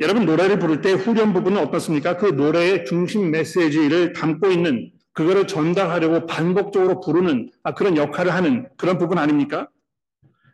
여러분 0.00 0.24
노래를 0.24 0.58
부를 0.58 0.80
때 0.80 0.92
후렴 0.92 1.32
부분은 1.32 1.60
어떻습니까? 1.60 2.16
그 2.16 2.26
노래의 2.26 2.84
중심 2.86 3.30
메시지를 3.30 4.12
담고 4.12 4.50
있는 4.50 4.90
그거를 5.12 5.46
전달하려고 5.46 6.26
반복적으로 6.26 7.00
부르는 7.00 7.50
아, 7.64 7.74
그런 7.74 7.96
역할을 7.96 8.32
하는 8.32 8.68
그런 8.76 8.98
부분 8.98 9.18
아닙니까? 9.18 9.68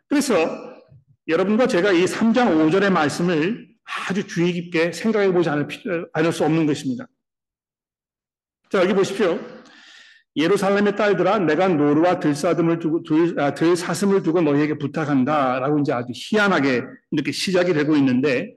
그래서 0.07 0.35
여러분과 1.27 1.67
제가 1.67 1.91
이 1.91 2.05
3장 2.05 2.47
5절의 2.57 2.89
말씀을 2.89 3.67
아주 3.87 4.27
주의 4.27 4.51
깊게 4.53 4.91
생각해 4.91 5.31
보지 5.31 5.49
않을, 5.49 5.67
않을 6.13 6.31
수 6.31 6.43
없는 6.43 6.65
것입니다. 6.65 7.07
자, 8.69 8.81
여기 8.81 8.93
보십시오. 8.93 9.39
예루살렘의 10.35 10.95
딸들아, 10.95 11.39
내가 11.39 11.67
노루와 11.67 12.19
들사슴을 12.19 12.79
두고, 12.79 13.03
들, 13.03 13.39
아, 13.39 13.53
들사슴을 13.53 14.21
두고 14.21 14.41
너희에게 14.41 14.77
부탁한다. 14.77 15.59
라고 15.59 15.79
이제 15.79 15.93
아주 15.93 16.11
희한하게 16.13 16.83
이렇게 17.11 17.31
시작이 17.31 17.73
되고 17.73 17.95
있는데, 17.95 18.53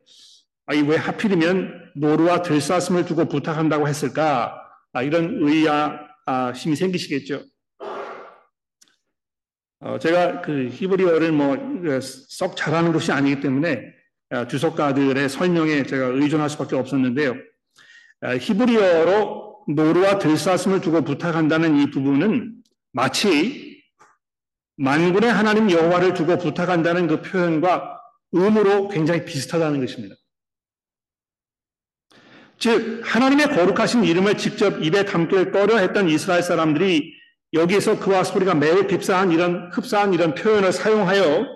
아, 0.67 0.75
이왜 0.75 0.97
하필이면 0.97 1.93
노루와 1.97 2.43
들사슴을 2.43 3.07
두고 3.07 3.27
부탁한다고 3.27 3.89
했을까? 3.89 4.61
아, 4.93 5.03
이런 5.03 5.39
의아심이 5.41 6.77
생기시겠죠. 6.77 7.45
어, 9.83 9.99
제가 9.99 10.43
그 10.43 10.69
히브리어를 10.71 11.33
뭐썩 11.33 12.51
그 12.51 12.55
잘하는 12.57 12.93
것이 12.93 13.13
아니기 13.13 13.41
때문에 13.41 13.79
아, 13.79 14.00
주석가들의 14.49 15.29
설명에 15.29 15.83
제가 15.85 16.07
의존할 16.07 16.49
수밖에 16.51 16.77
없었는데요. 16.77 17.35
아, 18.21 18.37
히브리어로 18.37 19.65
노루와 19.69 20.19
들사슴을 20.19 20.81
두고 20.81 21.03
부탁한다는 21.03 21.81
이 21.81 21.91
부분은 21.91 22.55
마치 22.93 23.83
만군의 24.77 25.31
하나님 25.31 25.71
여호와를 25.71 26.15
두고 26.15 26.39
부탁한다는 26.39 27.07
그 27.07 27.23
표현과 27.23 28.01
음으로 28.35 28.89
굉장히 28.89 29.25
비슷하다는 29.25 29.81
것입니다. 29.81 30.15
즉 32.59 33.01
하나님의 33.05 33.49
거룩하신 33.49 34.05
이름을 34.05 34.37
직접 34.37 34.83
입에 34.83 35.05
담길 35.05 35.51
꺼려 35.51 35.79
했던 35.79 36.09
이스라엘 36.09 36.43
사람들이 36.43 37.15
여기에서 37.53 37.99
그와 37.99 38.23
소리가 38.23 38.55
매우 38.55 38.83
흡사한 38.83 39.33
이런 39.33 39.71
흡사한 39.73 40.13
이런 40.13 40.35
표현을 40.35 40.73
사용하여 40.73 41.47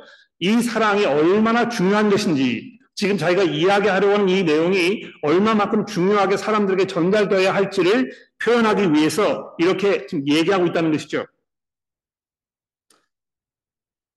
이 0.45 0.61
사랑이 0.61 1.07
얼마나 1.07 1.71
중요한 1.71 2.11
것인지 2.11 2.79
지금 2.95 3.17
자기가 3.17 3.45
이야기하려고 3.45 4.13
하는 4.13 4.29
이 4.29 4.45
내용이 4.45 5.11
얼마만큼 5.23 5.87
중요하게 5.87 6.37
사람들에게 6.37 6.87
전달되어야 6.87 7.55
할지를 7.55 8.13
표현하기 8.43 8.93
위해서 8.93 9.55
이렇게 9.57 10.07
지금 10.07 10.29
얘기하고 10.29 10.67
있다는 10.67 10.93
것이죠. 10.93 11.25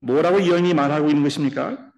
뭐라고 0.01 0.41
이 0.41 0.49
여인이 0.49 0.73
말하고 0.73 1.07
있는 1.07 1.23
것입니까? 1.23 1.93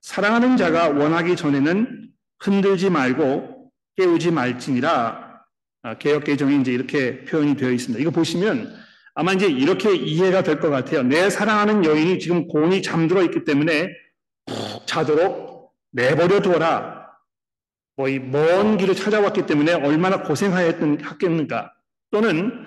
사랑하는 0.00 0.56
자가 0.56 0.88
원하기 0.88 1.36
전에는 1.36 2.10
흔들지 2.40 2.90
말고 2.90 3.70
깨우지 3.94 4.32
말지니라 4.32 5.44
아, 5.82 5.98
개혁 5.98 6.24
개정이 6.24 6.60
이제 6.60 6.72
이렇게 6.72 7.24
표현이 7.24 7.54
되어 7.56 7.70
있습니다. 7.70 8.00
이거 8.02 8.10
보시면 8.10 8.83
아마 9.14 9.32
이제 9.32 9.46
이렇게 9.46 9.94
이해가 9.94 10.42
될 10.42 10.58
것 10.60 10.70
같아요. 10.70 11.02
내 11.02 11.30
사랑하는 11.30 11.84
여인이 11.84 12.18
지금 12.18 12.48
곤이 12.48 12.82
잠들어 12.82 13.22
있기 13.22 13.44
때문에 13.44 13.88
푹 14.46 14.86
자도록 14.86 15.72
내버려 15.92 16.40
두어라. 16.40 17.04
뭐 17.96 18.08
이 18.08 18.18
먼 18.18 18.76
길을 18.76 18.96
찾아왔기 18.96 19.46
때문에 19.46 19.72
얼마나 19.74 20.22
고생하였겠는가. 20.22 21.72
또는 22.10 22.66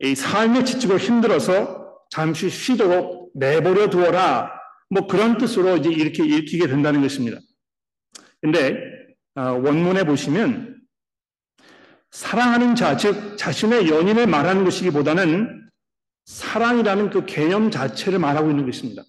이 0.00 0.14
삶의 0.14 0.66
지치고 0.66 0.98
힘들어서 0.98 1.96
잠시 2.10 2.50
쉬도록 2.50 3.30
내버려 3.34 3.88
두어라. 3.88 4.52
뭐 4.90 5.06
그런 5.06 5.38
뜻으로 5.38 5.76
이제 5.78 5.88
이렇게 5.90 6.24
읽히게 6.26 6.66
된다는 6.66 7.00
것입니다. 7.00 7.38
근데 8.42 8.76
아, 9.34 9.50
원문에 9.52 10.04
보시면 10.04 10.78
사랑하는 12.10 12.74
자, 12.74 12.96
즉 12.96 13.36
자신의 13.38 13.88
연인을 13.88 14.26
말하는 14.26 14.64
것이기보다는 14.64 15.69
사랑이라는 16.26 17.10
그 17.10 17.24
개념 17.26 17.70
자체를 17.70 18.18
말하고 18.18 18.50
있는 18.50 18.66
것입니다. 18.66 19.02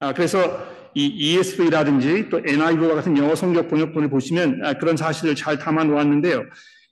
아, 0.00 0.12
그래서 0.12 0.66
이 0.94 1.06
ESV라든지 1.06 2.28
또 2.28 2.38
NIV와 2.38 2.94
같은 2.94 3.16
영어 3.16 3.34
성경 3.34 3.68
번역본을 3.68 4.10
보시면 4.10 4.64
아, 4.64 4.74
그런 4.74 4.96
사실을 4.96 5.34
잘 5.34 5.58
담아 5.58 5.84
놓았는데요. 5.84 6.44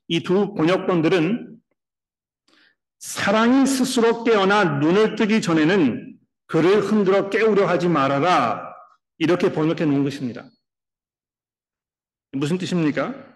이 0.09 0.21
두 0.21 0.55
번역본들은 0.55 1.57
사랑이 2.99 3.67
스스로 3.67 4.25
깨어나 4.25 4.79
눈을 4.81 5.17
뜨기 5.17 5.41
전에는 5.41 6.17
그를 6.47 6.81
흔들어 6.81 7.31
깨우려 7.31 7.67
하지 7.67 7.89
말아라. 7.89 8.75
이렇게 9.19 9.53
번역해 9.53 9.85
놓은 9.85 10.03
것입니다. 10.03 10.49
무슨 12.33 12.59
뜻입니까? 12.59 13.30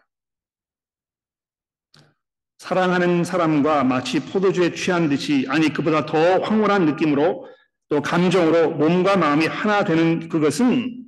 사랑하는 2.64 3.24
사람과 3.24 3.84
마치 3.84 4.20
포도주에 4.20 4.72
취한 4.72 5.10
듯이 5.10 5.44
아니 5.50 5.70
그보다 5.70 6.06
더 6.06 6.40
황홀한 6.40 6.86
느낌으로 6.86 7.46
또 7.90 8.00
감정으로 8.00 8.70
몸과 8.70 9.18
마음이 9.18 9.46
하나 9.46 9.84
되는 9.84 10.30
그것은 10.30 11.04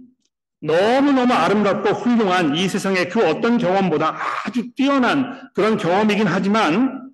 너무너무 0.60 1.32
아름답고 1.32 1.88
훌륭한 1.94 2.56
이 2.56 2.68
세상의 2.68 3.08
그 3.08 3.26
어떤 3.26 3.56
경험보다 3.56 4.18
아주 4.44 4.74
뛰어난 4.74 5.48
그런 5.54 5.78
경험이긴 5.78 6.26
하지만 6.26 7.10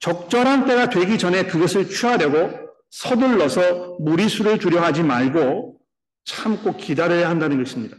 적절한 0.00 0.64
때가 0.64 0.88
되기 0.88 1.18
전에 1.18 1.44
그것을 1.44 1.90
취하려고 1.90 2.50
서둘러서 2.88 3.98
무리수를 4.00 4.58
주려 4.58 4.80
하지 4.80 5.02
말고 5.02 5.78
참고 6.24 6.78
기다려야 6.78 7.28
한다는 7.28 7.62
것입니다. 7.62 7.94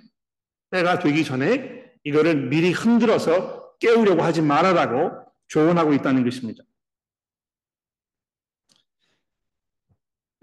때가 0.72 0.98
되기 0.98 1.24
전에 1.24 1.84
이거를 2.04 2.50
미리 2.50 2.72
흔들어서 2.72 3.59
깨우려고 3.80 4.22
하지 4.22 4.42
말아라고 4.42 5.12
조언하고 5.48 5.94
있다는 5.94 6.24
것입니다. 6.24 6.63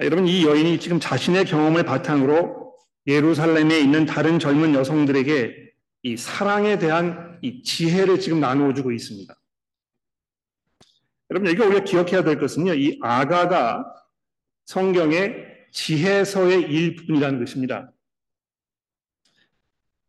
여러분, 0.01 0.27
이 0.27 0.45
여인이 0.45 0.79
지금 0.79 1.01
자신의 1.01 1.47
경험을 1.47 1.85
바탕으로 1.85 2.77
예루살렘에 3.07 3.79
있는 3.79 4.05
다른 4.05 4.39
젊은 4.39 4.75
여성들에게 4.75 5.73
이 6.03 6.17
사랑에 6.17 6.79
대한 6.79 7.39
이 7.41 7.63
지혜를 7.63 8.21
지금 8.21 8.41
나누어 8.41 8.75
주고 8.75 8.93
있습니다. 8.93 9.35
여러분, 11.31 11.49
여기가 11.49 11.67
우리가 11.67 11.85
기억해야 11.85 12.25
될 12.25 12.39
것은요, 12.39 12.75
이 12.75 12.99
아가가 13.03 13.85
성경의 14.67 15.47
지혜서의 15.73 16.63
일부분이라는 16.63 17.39
것입니다. 17.39 17.93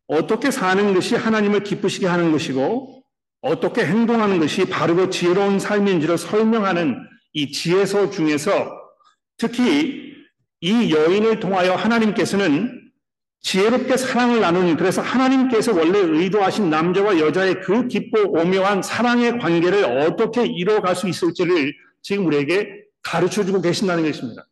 어떻게 0.08 0.52
사는 0.52 0.94
것이 0.94 1.16
하나님을 1.16 1.64
기쁘시게 1.64 2.08
하는 2.08 2.32
것이고, 2.32 2.97
어떻게 3.42 3.86
행동하는 3.86 4.40
것이 4.40 4.66
바르고 4.66 5.10
지혜로운 5.10 5.60
삶인지를 5.60 6.18
설명하는 6.18 6.98
이 7.34 7.52
지혜서 7.52 8.10
중에서 8.10 8.72
특히 9.38 10.14
이 10.62 10.92
여인을 10.92 11.40
통하여 11.40 11.76
하나님께서는 11.76 12.88
지혜롭게 13.42 13.96
사랑을 13.98 14.42
나누는 14.42 14.76
그래서 14.76 15.02
하나님께서 15.02 15.74
원래 15.74 16.00
의도하신 16.00 16.70
남자와 16.70 17.20
여자의 17.20 17.62
그 17.62 17.88
깊고 17.88 18.32
오묘한 18.32 18.82
사랑의 18.82 19.38
관계를 19.38 19.86
어떻게 19.86 20.46
이뤄갈 20.46 20.96
수 20.96 21.08
있을지를 21.08 21.74
지금 22.02 22.26
우리에게 22.26 22.84
가르쳐 23.04 23.46
주고 23.46 23.62
계신다는 23.62 24.04
것입니다. 24.04 24.48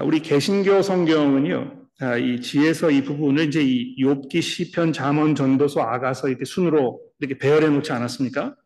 우리 0.00 0.20
개신교 0.20 0.82
성경은요, 0.82 1.72
자, 1.72 1.77
이 2.20 2.40
지혜서 2.40 2.90
이 2.90 3.02
부분을 3.02 3.46
이제 3.48 3.62
이 3.62 3.96
욥기 3.96 4.40
시편 4.40 4.92
잠언 4.92 5.34
전도서 5.34 5.80
아가서 5.80 6.28
이렇게 6.28 6.44
순으로 6.44 7.00
이렇게 7.18 7.36
배열해 7.38 7.68
놓지 7.68 7.90
않았습니까? 7.92 8.56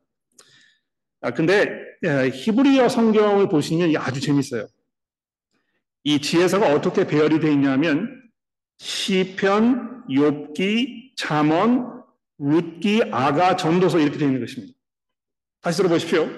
아, 1.23 1.31
근데 1.31 1.71
히브리어 2.35 2.88
성경을 2.88 3.49
보시면 3.49 3.97
아주 3.97 4.21
재밌어요. 4.21 4.66
이 6.05 6.21
지혜서가 6.21 6.75
어떻게 6.75 7.07
배열이 7.07 7.40
되어 7.40 7.53
있냐면 7.53 8.21
시편, 8.79 10.09
욥기, 10.09 11.16
잠언, 11.16 12.03
룻기, 12.38 13.05
아가, 13.12 13.55
전도서 13.57 14.01
이렇게 14.01 14.18
되어 14.18 14.27
있는 14.27 14.40
것입니다. 14.40 14.75
다시 15.61 15.77
들어보십시오. 15.79 16.29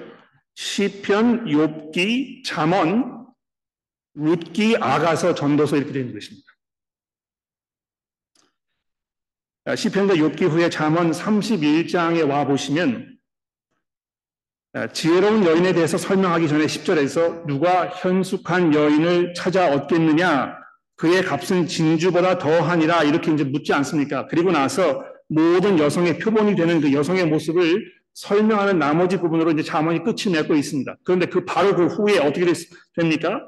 시편, 0.55 1.47
욥기, 1.47 2.45
잠언, 2.45 3.27
룻기, 4.13 4.77
아가서, 4.77 5.35
전도서 5.35 5.77
이렇게 5.77 5.93
되어 5.93 6.03
있는 6.03 6.15
것입니다. 6.15 6.47
아, 8.43 8.43
시편과 9.75 10.15
욥기 10.15 10.49
후에 10.49 10.69
잠언 10.69 11.11
31장에 11.11 12.29
와 12.29 12.45
보시면 12.45 13.17
아, 14.75 14.89
지혜로운 14.89 15.47
여인에 15.47 15.73
대해서 15.73 15.97
설명하기 15.97 16.49
전에 16.49 16.67
10절에서 16.67 17.47
누가 17.47 17.89
현숙한 17.89 18.75
여인을 18.75 19.33
찾아 19.35 19.73
얻겠느냐 19.73 20.55
그의 20.97 21.23
값은 21.25 21.67
진주보다 21.67 22.39
더하니라 22.39 23.05
이렇게 23.05 23.33
이제 23.33 23.45
묻지 23.45 23.73
않습니까? 23.73 24.27
그리고 24.27 24.53
나서 24.53 25.03
모든 25.29 25.79
여성의 25.79 26.19
표본이 26.19 26.57
되는 26.57 26.81
그 26.81 26.93
여성의 26.93 27.27
모습을 27.27 27.85
설명하는 28.13 28.79
나머지 28.79 29.17
부분으로 29.17 29.53
이제 29.53 29.63
잠언이 29.63 30.05
끝이 30.05 30.33
맺고 30.33 30.55
있습니다. 30.55 30.97
그런데 31.05 31.27
그 31.27 31.45
바로 31.45 31.75
그 31.75 31.87
후에 31.87 32.19
어떻게 32.19 32.47
됩니까? 32.95 33.41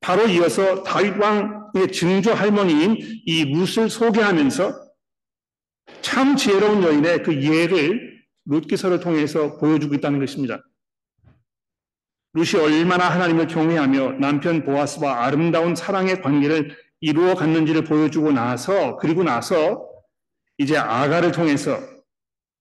바로 0.00 0.26
이어서 0.26 0.82
다윗 0.82 1.16
왕의 1.16 1.92
증조 1.92 2.34
할머니인 2.34 2.96
이 3.24 3.44
룻을 3.44 3.88
소개하면서 3.88 4.91
참 6.00 6.36
지혜로운 6.36 6.82
여인의 6.82 7.22
그 7.22 7.42
예를 7.42 8.22
룻기서를 8.46 9.00
통해서 9.00 9.58
보여주고 9.58 9.94
있다는 9.94 10.18
것입니다. 10.18 10.62
룻이 12.34 12.62
얼마나 12.62 13.10
하나님을 13.10 13.46
경외하며 13.46 14.12
남편 14.12 14.64
보아스와 14.64 15.24
아름다운 15.24 15.74
사랑의 15.74 16.22
관계를 16.22 16.76
이루어 17.00 17.34
갔는지를 17.34 17.84
보여주고 17.84 18.32
나서 18.32 18.96
그리고 18.96 19.22
나서 19.22 19.86
이제 20.56 20.76
아가를 20.76 21.32
통해서 21.32 21.78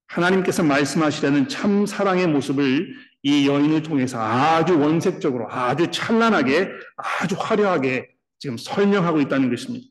하나님께서 0.07 0.63
말씀하시려는 0.63 1.47
참 1.47 1.85
사랑의 1.85 2.27
모습을 2.27 2.93
이 3.23 3.47
여인을 3.47 3.83
통해서 3.83 4.19
아주 4.19 4.79
원색적으로 4.79 5.49
아주 5.49 5.89
찬란하게 5.89 6.69
아주 6.97 7.35
화려하게 7.37 8.09
지금 8.39 8.57
설명하고 8.57 9.21
있다는 9.21 9.49
것입니다. 9.49 9.87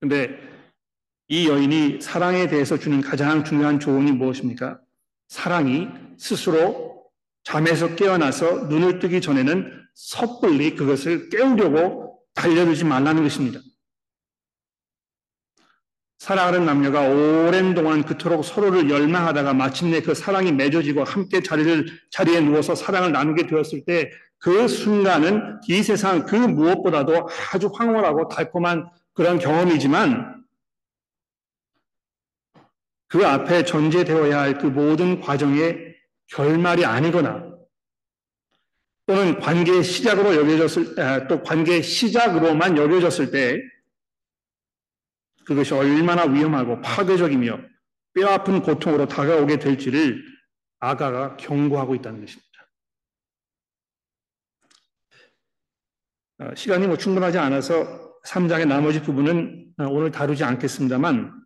근데 0.00 0.38
이 1.28 1.48
여인이 1.48 2.00
사랑에 2.00 2.46
대해서 2.46 2.78
주는 2.78 3.00
가장 3.00 3.44
중요한 3.44 3.80
조언이 3.80 4.12
무엇입니까? 4.12 4.78
사랑이 5.28 5.88
스스로 6.18 7.04
잠에서 7.44 7.94
깨어나서 7.94 8.66
눈을 8.66 8.98
뜨기 8.98 9.20
전에는 9.20 9.70
섣불리 9.94 10.74
그것을 10.74 11.28
깨우려고 11.30 12.20
달려들지 12.34 12.84
말라는 12.84 13.22
것입니다. 13.22 13.60
사랑하는 16.18 16.64
남녀가 16.64 17.02
오랜 17.08 17.74
동안 17.74 18.02
그토록 18.04 18.44
서로를 18.44 18.90
열망하다가 18.90 19.54
마침내 19.54 20.00
그 20.00 20.14
사랑이 20.14 20.52
맺어지고 20.52 21.04
함께 21.04 21.42
자리를, 21.42 21.86
자리에 22.10 22.40
누워서 22.40 22.74
사랑을 22.74 23.12
나누게 23.12 23.46
되었을 23.46 23.84
때 23.84 24.10
그 24.38 24.68
순간은 24.68 25.60
이 25.68 25.82
세상 25.82 26.24
그 26.24 26.36
무엇보다도 26.36 27.28
아주 27.52 27.70
황홀하고 27.72 28.28
달콤한 28.28 28.88
그런 29.14 29.38
경험이지만 29.38 30.44
그 33.08 33.24
앞에 33.26 33.64
전제되어야 33.64 34.40
할 34.40 34.58
그 34.58 34.66
모든 34.66 35.20
과정의 35.20 35.94
결말이 36.28 36.84
아니거나 36.84 37.56
또는 39.06 39.38
관계의 39.38 39.84
시작으로 39.84 40.34
여겨졌을, 40.34 41.28
또 41.28 41.42
관계의 41.42 41.82
시작으로만 41.82 42.76
여겨졌을 42.76 43.30
때 43.30 43.60
그것이 45.44 45.74
얼마나 45.74 46.24
위험하고 46.24 46.80
파괴적이며 46.80 47.60
뼈아픈 48.14 48.62
고통으로 48.62 49.06
다가오게 49.06 49.60
될지를 49.60 50.24
아가가 50.80 51.36
경고하고 51.36 51.94
있다는 51.94 52.20
것입니다. 52.20 52.46
어, 56.38 56.54
시간이 56.54 56.86
뭐 56.86 56.98
충분하지 56.98 57.38
않아서 57.38 58.20
3장의 58.26 58.66
나머지 58.66 59.00
부분은 59.00 59.74
어, 59.78 59.84
오늘 59.84 60.10
다루지 60.10 60.42
않겠습니다만 60.42 61.32
아, 61.32 61.45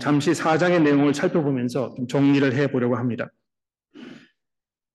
잠시 0.00 0.32
4장의 0.32 0.82
내용을 0.82 1.14
살펴보면서 1.14 1.94
정리를 2.08 2.52
해보려고 2.54 2.96
합니다. 2.96 3.30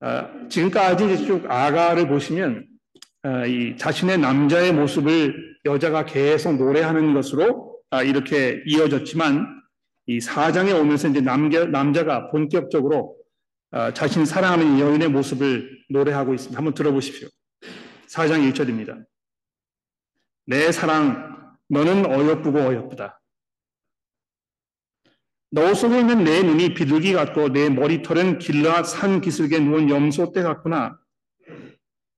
아, 0.01 0.47
지금까지 0.49 1.25
쭉 1.25 1.49
아가를 1.49 2.07
보시면 2.07 2.67
아, 3.23 3.45
이 3.45 3.77
자신의 3.77 4.17
남자의 4.17 4.73
모습을 4.73 5.57
여자가 5.63 6.05
계속 6.05 6.57
노래하는 6.57 7.13
것으로 7.13 7.79
아, 7.91 8.03
이렇게 8.03 8.61
이어졌지만 8.65 9.61
이 10.07 10.19
사장에 10.19 10.71
오면서 10.71 11.07
이제 11.07 11.21
남자, 11.21 11.65
남자가 11.65 12.29
본격적으로 12.31 13.15
아, 13.69 13.93
자신 13.93 14.25
사랑하는 14.25 14.79
여인의 14.79 15.07
모습을 15.09 15.69
노래하고 15.89 16.33
있습니다. 16.33 16.57
한번 16.57 16.73
들어보십시오. 16.73 17.29
사장 18.07 18.41
1절입니다. 18.41 19.05
내 20.47 20.71
사랑, 20.71 21.55
너는 21.69 22.05
어여쁘고 22.07 22.59
어여쁘다. 22.59 23.20
너 25.53 25.73
속에 25.73 25.99
있는 25.99 26.23
내 26.23 26.41
눈이 26.43 26.73
비둘기 26.73 27.11
같고 27.11 27.49
내 27.49 27.69
머리털은 27.69 28.39
길라 28.39 28.83
산 28.83 29.19
기슭에 29.19 29.59
누운 29.59 29.89
염소떼 29.89 30.43
같구나. 30.43 30.97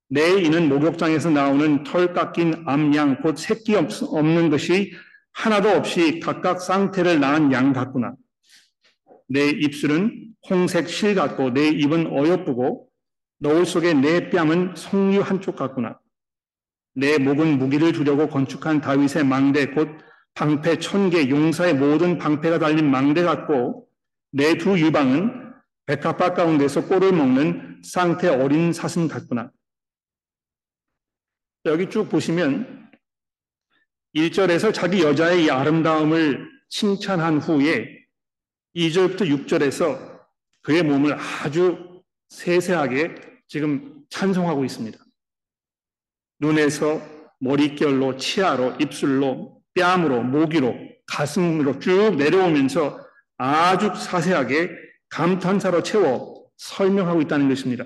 내 0.07 0.39
이는 0.39 0.69
목욕장에서 0.69 1.31
나오는 1.31 1.83
털 1.83 2.13
깎인 2.13 2.63
암양 2.67 3.21
곧 3.21 3.39
새끼 3.39 3.73
없는 3.75 4.51
것이 4.51 4.93
하나도 5.31 5.69
없이 5.69 6.19
각각 6.19 6.61
쌍태를 6.61 7.19
낳은 7.19 7.51
양 7.51 7.73
같구나. 7.73 8.13
내 9.27 9.49
입술은 9.49 10.35
홍색 10.47 10.87
실 10.87 11.15
같고 11.15 11.49
내 11.49 11.69
입은 11.69 12.15
어여쁘고 12.15 12.87
너울 13.39 13.65
속에 13.65 13.95
내 13.95 14.29
뺨은 14.29 14.75
송유 14.75 15.21
한쪽 15.21 15.55
같구나. 15.55 15.97
내 16.93 17.17
목은 17.17 17.57
무기를 17.57 17.93
주려고 17.93 18.27
건축한 18.29 18.79
다윗의 18.79 19.23
망대 19.25 19.65
곧 19.71 19.89
방패 20.35 20.79
천개 20.79 21.29
용사의 21.29 21.75
모든 21.75 22.17
방패가 22.17 22.59
달린 22.59 22.89
망대 22.89 23.21
같고 23.23 23.87
내 24.31 24.57
두 24.57 24.79
유방은 24.79 25.53
백합화 25.85 26.33
가운데서 26.33 26.87
꼴을 26.87 27.11
먹는 27.11 27.81
쌍태 27.83 28.29
어린 28.29 28.73
사슴 28.73 29.07
같구나. 29.07 29.51
여기 31.65 31.89
쭉 31.89 32.09
보시면 32.09 32.91
1절에서 34.15 34.73
자기 34.73 35.03
여자의 35.03 35.45
이 35.45 35.49
아름다움을 35.49 36.49
칭찬한 36.69 37.39
후에 37.39 38.05
2절부터 38.75 39.47
6절에서 39.47 40.23
그의 40.61 40.83
몸을 40.83 41.13
아주 41.13 42.01
세세하게 42.29 43.15
지금 43.47 44.03
찬송하고 44.09 44.65
있습니다. 44.65 44.97
눈에서 46.39 47.01
머릿결로 47.39 48.17
치아로 48.17 48.75
입술로 48.79 49.62
뺨으로 49.75 50.23
모기로 50.23 50.75
가슴으로 51.07 51.79
쭉 51.79 52.15
내려오면서 52.15 52.99
아주 53.37 53.91
자세하게 53.93 54.69
감탄사로 55.09 55.83
채워 55.83 56.43
설명하고 56.57 57.21
있다는 57.21 57.49
것입니다. 57.49 57.85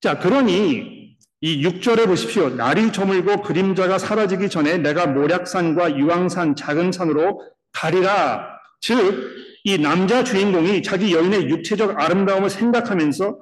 자, 0.00 0.18
그러니 0.18 1.16
이 1.40 1.62
6절에 1.64 2.06
보십시오. 2.06 2.50
날이 2.50 2.92
저물고 2.92 3.42
그림자가 3.42 3.98
사라지기 3.98 4.48
전에 4.50 4.78
내가 4.78 5.06
모략산과 5.06 5.96
유황산 5.96 6.56
작은 6.56 6.92
산으로 6.92 7.40
가리라. 7.72 8.58
즉, 8.80 9.36
이 9.64 9.78
남자 9.78 10.24
주인공이 10.24 10.82
자기 10.82 11.12
여인의 11.12 11.48
육체적 11.48 12.00
아름다움을 12.00 12.50
생각하면서 12.50 13.38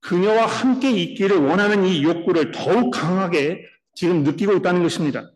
그녀와 0.00 0.46
함께 0.46 0.90
있기를 0.90 1.36
원하는 1.36 1.84
이 1.84 2.02
욕구를 2.02 2.52
더욱 2.52 2.90
강하게 2.90 3.64
지금 3.94 4.22
느끼고 4.22 4.54
있다는 4.54 4.82
것입니다. 4.82 5.30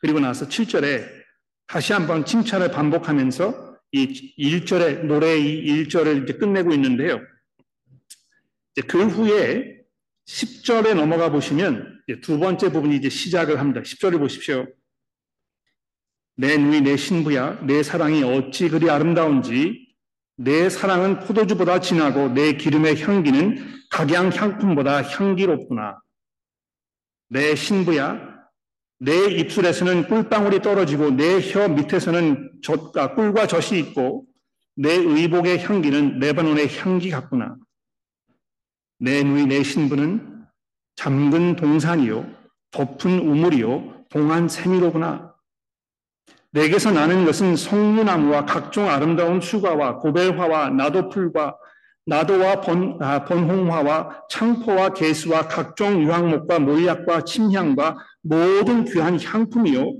그리고 0.00 0.20
나서 0.20 0.48
7절에 0.48 1.06
다시 1.66 1.92
한번 1.92 2.24
칭찬을 2.24 2.70
반복하면서 2.70 3.78
이 3.92 4.34
1절의 4.38 5.04
노래의 5.04 5.58
이 5.58 5.84
1절을 5.84 6.24
이제 6.24 6.32
끝내고 6.34 6.72
있는데요. 6.72 7.20
그 8.86 9.06
후에 9.06 9.80
10절에 10.26 10.94
넘어가 10.94 11.30
보시면 11.30 12.02
두 12.22 12.38
번째 12.38 12.72
부분이 12.72 12.96
이제 12.96 13.08
시작을 13.08 13.58
합니다. 13.58 13.82
10절을 13.82 14.18
보십시오. 14.18 14.66
내 16.36 16.56
누이 16.56 16.80
내 16.80 16.96
신부야 16.96 17.66
내 17.66 17.82
사랑이 17.82 18.22
어찌 18.22 18.68
그리 18.68 18.88
아름다운지 18.88 19.88
내 20.36 20.70
사랑은 20.70 21.20
포도주보다 21.20 21.80
진하고 21.80 22.28
내 22.28 22.54
기름의 22.54 23.02
향기는 23.02 23.80
각양 23.90 24.30
향품보다 24.34 25.02
향기롭구나. 25.02 26.00
내 27.28 27.54
신부야 27.54 28.29
내 29.02 29.26
입술에서는 29.26 30.08
꿀방울이 30.08 30.60
떨어지고 30.60 31.10
내 31.10 31.40
혀 31.40 31.68
밑에서는 31.68 32.52
젖과 32.62 33.14
꿀과 33.14 33.46
젖이 33.46 33.80
있고 33.80 34.26
내 34.76 34.92
의복의 34.92 35.64
향기는 35.64 36.18
레바논의 36.18 36.68
향기 36.76 37.10
같구나. 37.10 37.56
내 38.98 39.22
누이 39.22 39.46
내 39.46 39.62
신부는 39.62 40.44
잠근 40.96 41.56
동산이요 41.56 42.26
덮은 42.72 43.20
우물이요 43.20 44.04
동안 44.10 44.48
세미로구나. 44.48 45.34
내게서 46.52 46.90
나는 46.90 47.24
것은 47.24 47.56
성류나무와 47.56 48.44
각종 48.44 48.90
아름다운 48.90 49.40
수가와 49.40 49.96
고벨화와 49.98 50.70
나도풀과 50.70 51.56
나도와 52.06 52.60
번, 52.60 52.98
아, 53.00 53.24
번홍화와 53.24 54.26
창포와 54.28 54.94
개수와 54.94 55.48
각종 55.48 56.02
유황목과 56.02 56.58
몰약과 56.58 57.24
침향과 57.24 57.96
모든 58.22 58.84
귀한 58.84 59.20
향품이요 59.20 59.96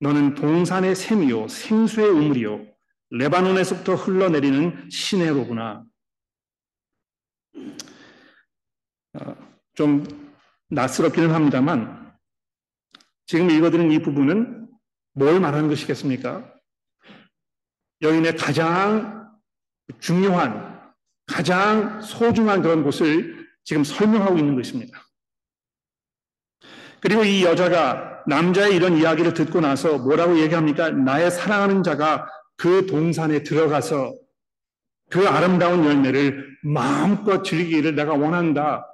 너는 0.00 0.34
동산의 0.34 0.94
샘이요 0.96 1.48
생수의 1.48 2.08
우물이요 2.10 2.66
레바논에서부터 3.10 3.94
흘러내리는 3.94 4.88
시내로구나. 4.90 5.84
어, 9.14 9.36
좀 9.74 10.06
낯스럽기는 10.68 11.30
합니다만 11.32 12.14
지금 13.26 13.50
읽어드린 13.50 13.90
이 13.90 14.00
부분은 14.00 14.68
뭘 15.12 15.40
말하는 15.40 15.68
것이겠습니까? 15.68 16.54
여인의 18.02 18.36
가장 18.36 19.28
중요한, 19.98 20.92
가장 21.26 22.00
소중한 22.00 22.62
그런 22.62 22.82
곳을 22.82 23.46
지금 23.64 23.84
설명하고 23.84 24.38
있는 24.38 24.54
것입니다. 24.54 25.09
그리고 27.00 27.24
이 27.24 27.44
여자가 27.44 28.22
남자의 28.26 28.76
이런 28.76 28.96
이야기를 28.96 29.34
듣고 29.34 29.60
나서 29.60 29.98
뭐라고 29.98 30.38
얘기합니까? 30.38 30.90
나의 30.90 31.30
사랑하는 31.30 31.82
자가 31.82 32.28
그 32.56 32.86
동산에 32.86 33.42
들어가서 33.42 34.14
그 35.10 35.26
아름다운 35.26 35.84
열매를 35.84 36.46
마음껏 36.62 37.42
즐기기를 37.42 37.94
내가 37.94 38.12
원한다. 38.14 38.86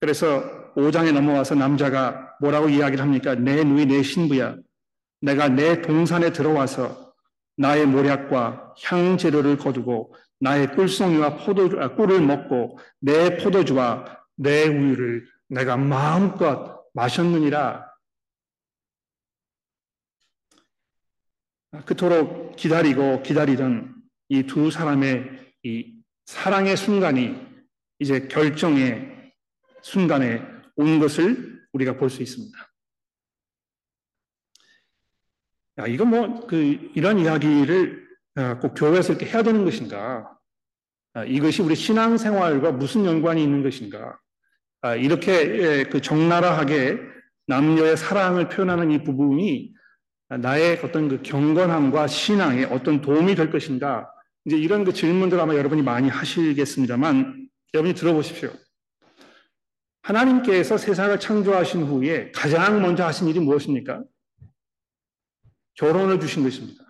그래서 0.00 0.72
5장에 0.76 1.12
넘어와서 1.12 1.54
남자가 1.54 2.36
뭐라고 2.40 2.68
이야기를 2.68 3.02
합니까? 3.02 3.34
내 3.34 3.64
누이 3.64 3.86
내 3.86 4.02
신부야. 4.02 4.56
내가 5.20 5.48
내 5.48 5.82
동산에 5.82 6.30
들어와서 6.32 7.12
나의 7.56 7.86
모략과 7.86 8.74
향재료를 8.84 9.58
거두고 9.58 10.14
나의 10.38 10.72
꿀송이와 10.74 11.38
포도 11.38 11.82
아, 11.82 11.94
꿀을 11.96 12.20
먹고 12.20 12.78
내 13.00 13.36
포도주와 13.38 14.17
내 14.38 14.66
우유를 14.66 15.28
내가 15.48 15.76
마음껏 15.76 16.84
마셨느니라. 16.94 17.88
그토록 21.84 22.56
기다리고 22.56 23.22
기다리던 23.22 23.94
이 24.30 24.42
두 24.44 24.70
사람의 24.70 25.54
이 25.64 25.94
사랑의 26.26 26.76
순간이 26.76 27.36
이제 27.98 28.28
결정의 28.28 29.32
순간에 29.82 30.42
온 30.76 30.98
것을 30.98 31.66
우리가 31.72 31.96
볼 31.96 32.10
수 32.10 32.22
있습니다. 32.22 32.56
야, 35.78 35.86
이거 35.86 36.04
뭐, 36.04 36.46
그, 36.46 36.56
이런 36.94 37.18
이야기를 37.18 38.08
아, 38.34 38.58
꼭 38.58 38.74
교회에서 38.74 39.14
이렇게 39.14 39.26
해야 39.26 39.42
되는 39.42 39.64
것인가? 39.64 40.36
아, 41.14 41.24
이것이 41.24 41.62
우리 41.62 41.74
신앙생활과 41.74 42.72
무슨 42.72 43.04
연관이 43.04 43.42
있는 43.42 43.62
것인가? 43.62 44.18
아, 44.80 44.94
이렇게 44.94 45.32
예, 45.32 45.84
그 45.84 46.00
적나라하게 46.00 46.98
남녀의 47.48 47.96
사랑을 47.96 48.48
표현하는 48.48 48.92
이 48.92 49.02
부분이 49.02 49.72
나의 50.28 50.80
어떤 50.84 51.08
그 51.08 51.22
경건함과 51.22 52.06
신앙에 52.06 52.64
어떤 52.64 53.00
도움이 53.00 53.34
될 53.34 53.50
것인가? 53.50 54.10
이제 54.44 54.56
이런 54.56 54.84
그 54.84 54.92
질문들 54.92 55.40
아마 55.40 55.54
여러분이 55.54 55.82
많이 55.82 56.08
하시겠습니다만 56.08 57.48
여러분이 57.74 57.94
들어보십시오. 57.94 58.50
하나님께서 60.02 60.78
세상을 60.78 61.18
창조하신 61.18 61.82
후에 61.82 62.30
가장 62.32 62.80
먼저 62.80 63.04
하신 63.04 63.28
일이 63.28 63.40
무엇입니까? 63.40 64.04
결혼을 65.74 66.20
주신 66.20 66.44
것입니다. 66.44 66.84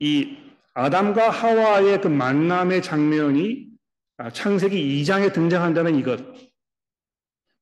이 0.00 0.36
아담과 0.74 1.30
하와의 1.30 2.00
그 2.02 2.08
만남의 2.08 2.82
장면이 2.82 3.66
창세기 4.32 5.02
2장에 5.02 5.32
등장한다는 5.32 5.96
이것. 5.96 6.20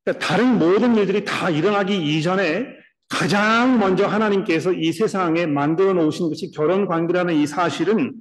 그러니까 0.04 0.26
다른 0.26 0.58
모든 0.58 0.94
일들이 0.94 1.24
다 1.24 1.50
일어나기 1.50 1.96
이전에 1.96 2.66
가장 3.08 3.78
먼저 3.78 4.06
하나님께서 4.06 4.72
이 4.72 4.92
세상에 4.92 5.46
만들어 5.46 5.92
놓으신 5.94 6.28
것이 6.28 6.50
결혼 6.52 6.86
관계라는 6.86 7.34
이 7.34 7.46
사실은 7.46 8.14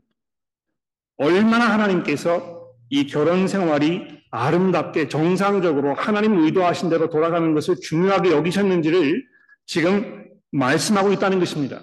얼마나 1.18 1.72
하나님께서 1.72 2.72
이 2.90 3.08
결혼 3.08 3.48
생활이 3.48 4.24
아름답게 4.32 5.10
정상적으로 5.10 5.94
하나님 5.94 6.40
의도하신 6.40 6.90
대로 6.90 7.10
돌아가는 7.10 7.54
것을 7.54 7.76
중요하게 7.82 8.32
여기셨는지를 8.32 9.24
지금 9.66 10.28
말씀하고 10.52 11.12
있다는 11.14 11.40
것입니다. 11.40 11.82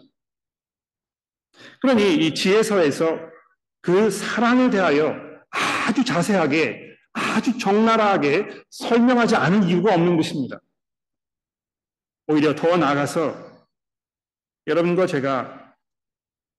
그러니 1.81 2.17
이 2.17 2.35
지혜서에서 2.35 3.19
그 3.83 4.11
사랑에 4.11 4.71
대하여 4.71 5.30
아주 5.91 6.05
자세하게 6.05 6.97
아주 7.13 7.59
적나라하게 7.59 8.65
설명하지 8.71 9.35
않은 9.35 9.65
이유가 9.65 9.93
없는 9.93 10.17
것입니다. 10.17 10.61
오히려 12.29 12.55
더 12.55 12.77
나아가서 12.77 13.35
여러분과 14.69 15.09
제가 15.09 15.75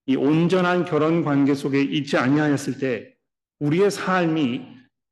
이 0.06 0.18
온전한 0.18 0.84
결혼 0.84 1.24
관계 1.24 1.56
속에 1.56 1.82
있지 1.82 2.18
아니하였을 2.18 2.78
때 2.78 3.16
우리의 3.60 3.90
삶이 3.90 4.68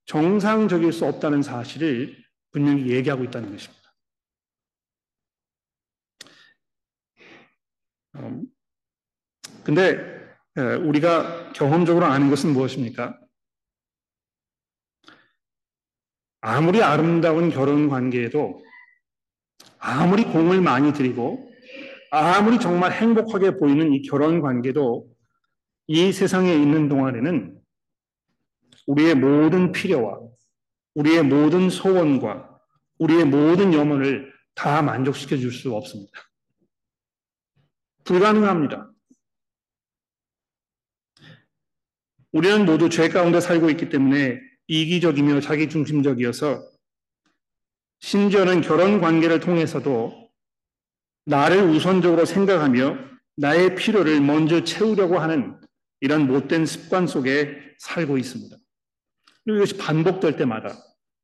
정상적일 0.06 0.92
수 0.92 1.06
없다는 1.06 1.42
사실을 1.42 2.18
분명히 2.52 2.90
얘기하고 2.90 3.24
있다는 3.24 3.52
것입니다. 3.52 3.80
음, 8.16 8.48
근데 9.64 10.20
우리가 10.58 11.54
경험적으로 11.54 12.06
아는 12.06 12.30
것은 12.30 12.52
무엇입니까? 12.52 13.18
아무리 16.42 16.82
아름다운 16.82 17.50
결혼 17.50 17.90
관계에도 17.90 18.64
아무리 19.78 20.24
공을 20.24 20.62
많이 20.62 20.94
들이고 20.94 21.50
아무리 22.12 22.60
정말 22.60 22.92
행복하게 22.92 23.58
보이는 23.58 23.94
이 23.94 24.02
결혼 24.04 24.42
관계도 24.42 25.08
이 25.88 26.12
세상에 26.12 26.54
있는 26.54 26.88
동안에는 26.90 27.60
우리의 28.88 29.16
모든 29.16 29.72
필요와 29.72 30.20
우리의 30.96 31.24
모든 31.24 31.70
소원과 31.70 32.60
우리의 32.98 33.26
모든 33.26 33.74
염원을 33.74 34.34
다 34.56 34.82
만족시켜 34.82 35.38
줄 35.38 35.52
수 35.52 35.74
없습니다. 35.74 36.12
불가능합니다. 38.04 38.92
우리는 42.32 42.66
모두 42.66 42.90
죄 42.90 43.10
가운데 43.10 43.40
살고 43.40 43.70
있기 43.72 43.90
때문에 43.90 44.40
이기적이며 44.70 45.42
자기중심적이어서 45.42 46.64
심지어는 48.02 48.62
결혼 48.62 49.02
관계를 49.02 49.40
통해서도 49.40 50.30
나를 51.26 51.64
우선적으로 51.64 52.24
생각하며 52.26 52.98
나의 53.36 53.76
필요를 53.76 54.22
먼저 54.22 54.64
채우려고 54.64 55.18
하는 55.20 55.60
이런 56.02 56.28
못된 56.28 56.66
습관 56.66 57.08
속에 57.08 57.58
살고 57.80 58.18
있습니다. 58.18 58.56
그리고 59.44 59.58
이것이 59.58 59.78
반복될 59.78 60.38
때마다 60.38 60.76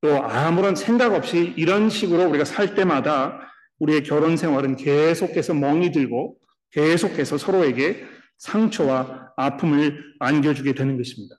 또 0.02 0.22
아무런 0.24 0.76
생각 0.76 1.14
없이 1.14 1.54
이런 1.56 1.90
식으로 1.90 2.28
우리가 2.30 2.46
살 2.46 2.76
때마다 2.76 3.40
우리의 3.80 4.04
결혼 4.04 4.38
생활은 4.38 4.76
계속해서 4.76 5.54
멍이 5.54 5.92
들고 5.92 6.38
계속해서 6.72 7.38
서로에게 7.38 8.06
상처와 8.38 9.34
아픔을 9.38 10.16
안겨주게 10.20 10.74
되는 10.74 10.98
것입니다. 10.98 11.36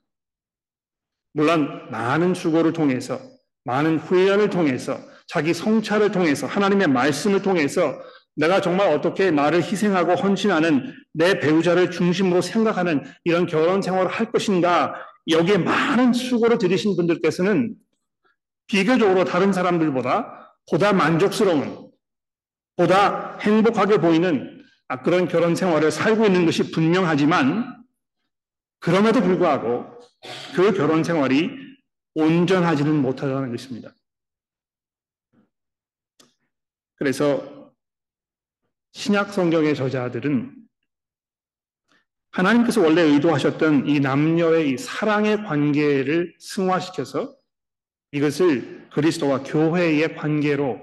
물론 1.33 1.89
많은 1.91 2.33
수고를 2.33 2.73
통해서 2.73 3.19
많은 3.65 3.99
후회를 3.99 4.49
통해서 4.49 4.97
자기 5.27 5.53
성찰을 5.53 6.11
통해서 6.11 6.47
하나님의 6.47 6.87
말씀을 6.87 7.41
통해서 7.41 7.99
내가 8.35 8.61
정말 8.61 8.89
어떻게 8.89 9.31
나를 9.31 9.61
희생하고 9.61 10.13
헌신하는 10.13 10.93
내 11.13 11.39
배우자를 11.39 11.91
중심으로 11.91 12.41
생각하는 12.41 13.03
이런 13.23 13.45
결혼 13.45 13.81
생활을 13.81 14.09
할 14.09 14.31
것인가 14.31 14.95
여기에 15.29 15.57
많은 15.57 16.13
수고를 16.13 16.57
들이신 16.57 16.95
분들께서는 16.95 17.75
비교적으로 18.67 19.25
다른 19.25 19.51
사람들보다 19.51 20.55
보다 20.69 20.93
만족스러운 20.93 21.89
보다 22.75 23.37
행복하게 23.39 23.97
보이는 23.97 24.63
그런 25.03 25.27
결혼 25.27 25.55
생활을 25.55 25.91
살고 25.91 26.25
있는 26.25 26.45
것이 26.45 26.71
분명하지만 26.71 27.75
그럼에도 28.79 29.21
불구하고 29.21 29.96
그 30.55 30.73
결혼 30.73 31.03
생활이 31.03 31.51
온전하지는 32.13 32.95
못하다는 33.01 33.51
것입니다. 33.51 33.93
그래서 36.95 37.71
신약 38.93 39.31
성경의 39.31 39.75
저자들은 39.75 40.55
하나님께서 42.31 42.81
원래 42.81 43.01
의도하셨던 43.01 43.87
이 43.87 43.99
남녀의 43.99 44.71
이 44.71 44.77
사랑의 44.77 45.43
관계를 45.43 46.35
승화시켜서 46.39 47.35
이것을 48.11 48.89
그리스도와 48.91 49.43
교회의 49.43 50.15
관계로 50.15 50.81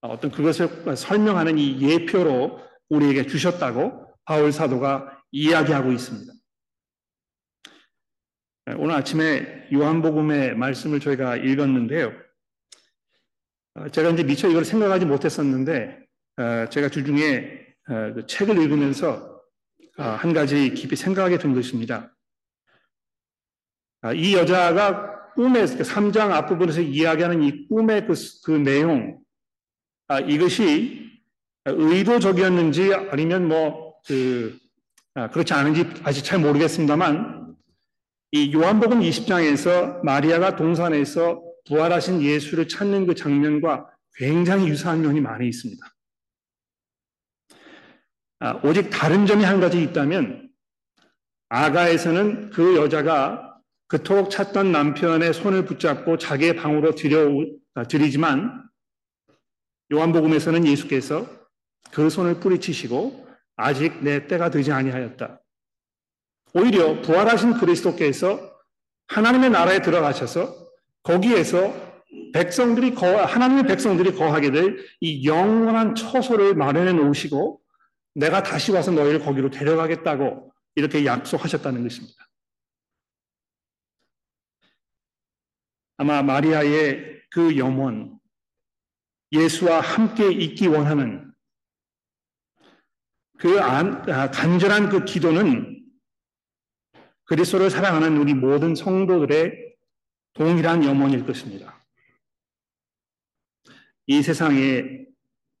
어떤 0.00 0.30
그것을 0.30 0.96
설명하는 0.96 1.58
이 1.58 1.80
예표로 1.80 2.60
우리에게 2.88 3.26
주셨다고 3.26 4.14
바울 4.24 4.52
사도가 4.52 5.22
이야기하고 5.30 5.92
있습니다. 5.92 6.32
오늘 8.76 8.96
아침에 8.96 9.68
요한복음의 9.72 10.56
말씀을 10.56 11.00
저희가 11.00 11.36
읽었는데요. 11.36 12.12
어, 13.74 13.88
제가 13.88 14.10
이제 14.10 14.22
미처 14.24 14.48
이걸 14.48 14.64
생각하지 14.64 15.06
못했었는데, 15.06 15.98
어, 16.36 16.66
제가 16.68 16.88
주중에 16.88 17.66
어, 17.88 18.12
그 18.14 18.26
책을 18.26 18.60
읽으면서 18.60 19.38
한 19.96 20.32
가지 20.32 20.74
깊이 20.74 20.94
생각하게 20.94 21.38
된 21.38 21.54
것입니다. 21.54 22.14
아, 24.00 24.12
이 24.12 24.34
여자가 24.34 25.32
꿈의 25.34 25.66
3장 25.66 26.28
그 26.28 26.34
앞부분에서 26.34 26.82
이야기하는 26.82 27.42
이 27.42 27.66
꿈의 27.66 28.06
그, 28.06 28.14
그 28.44 28.52
내용, 28.52 29.18
아, 30.06 30.20
이것이 30.20 31.10
의도적이었는지 31.64 32.94
아니면 32.94 33.48
뭐, 33.48 33.94
그, 34.06 34.56
아, 35.14 35.28
그렇지 35.30 35.52
않은지 35.52 35.84
아직 36.04 36.22
잘 36.22 36.38
모르겠습니다만, 36.38 37.37
이 38.30 38.52
요한복음 38.52 39.00
20장에서 39.00 40.02
마리아가 40.02 40.54
동산에서 40.54 41.42
부활하신 41.66 42.22
예수를 42.22 42.68
찾는 42.68 43.06
그 43.06 43.14
장면과 43.14 43.90
굉장히 44.16 44.68
유사한 44.68 45.00
면이 45.00 45.20
많이 45.20 45.48
있습니다. 45.48 45.86
아, 48.40 48.60
오직 48.62 48.90
다른 48.90 49.26
점이 49.26 49.44
한 49.44 49.60
가지 49.60 49.82
있다면 49.82 50.50
아가에서는 51.48 52.50
그 52.50 52.76
여자가 52.76 53.56
그토록 53.86 54.30
찾던 54.30 54.70
남편의 54.70 55.32
손을 55.32 55.64
붙잡고 55.64 56.18
자기의 56.18 56.56
방으로 56.56 56.94
들여, 56.94 57.30
아, 57.74 57.84
요한복음에서는 59.90 60.66
예수께서 60.66 61.26
그 61.90 62.10
손을 62.10 62.40
뿌리치시고 62.40 63.26
아직 63.56 64.04
내 64.04 64.26
때가 64.26 64.50
되지 64.50 64.72
아니하였다. 64.72 65.40
오히려 66.54 67.00
부활하신 67.02 67.54
그리스도께서 67.54 68.58
하나님의 69.08 69.50
나라에 69.50 69.80
들어가셔서 69.80 70.54
거기에서 71.02 71.88
백성들이 72.32 72.94
거, 72.94 73.24
하나님의 73.24 73.66
백성들이 73.66 74.14
거하게 74.14 74.50
될 74.50 74.88
이 75.00 75.26
영원한 75.26 75.94
처소를 75.94 76.54
마련해 76.54 76.92
놓으시고 76.92 77.60
내가 78.14 78.42
다시 78.42 78.72
와서 78.72 78.90
너희를 78.90 79.20
거기로 79.20 79.50
데려가겠다고 79.50 80.52
이렇게 80.74 81.04
약속하셨다는 81.04 81.82
것입니다. 81.82 82.28
아마 85.96 86.22
마리아의 86.22 87.22
그 87.30 87.56
염원, 87.56 88.18
예수와 89.32 89.80
함께 89.80 90.30
있기 90.32 90.68
원하는 90.68 91.32
그 93.36 93.60
안, 93.60 94.08
아, 94.10 94.30
간절한 94.30 94.88
그 94.88 95.04
기도는 95.04 95.77
그리스도를 97.28 97.68
사랑하는 97.68 98.16
우리 98.16 98.32
모든 98.32 98.74
성도들의 98.74 99.74
동일한 100.32 100.82
염원일 100.82 101.26
것입니다. 101.26 101.78
이 104.06 104.22
세상의 104.22 105.06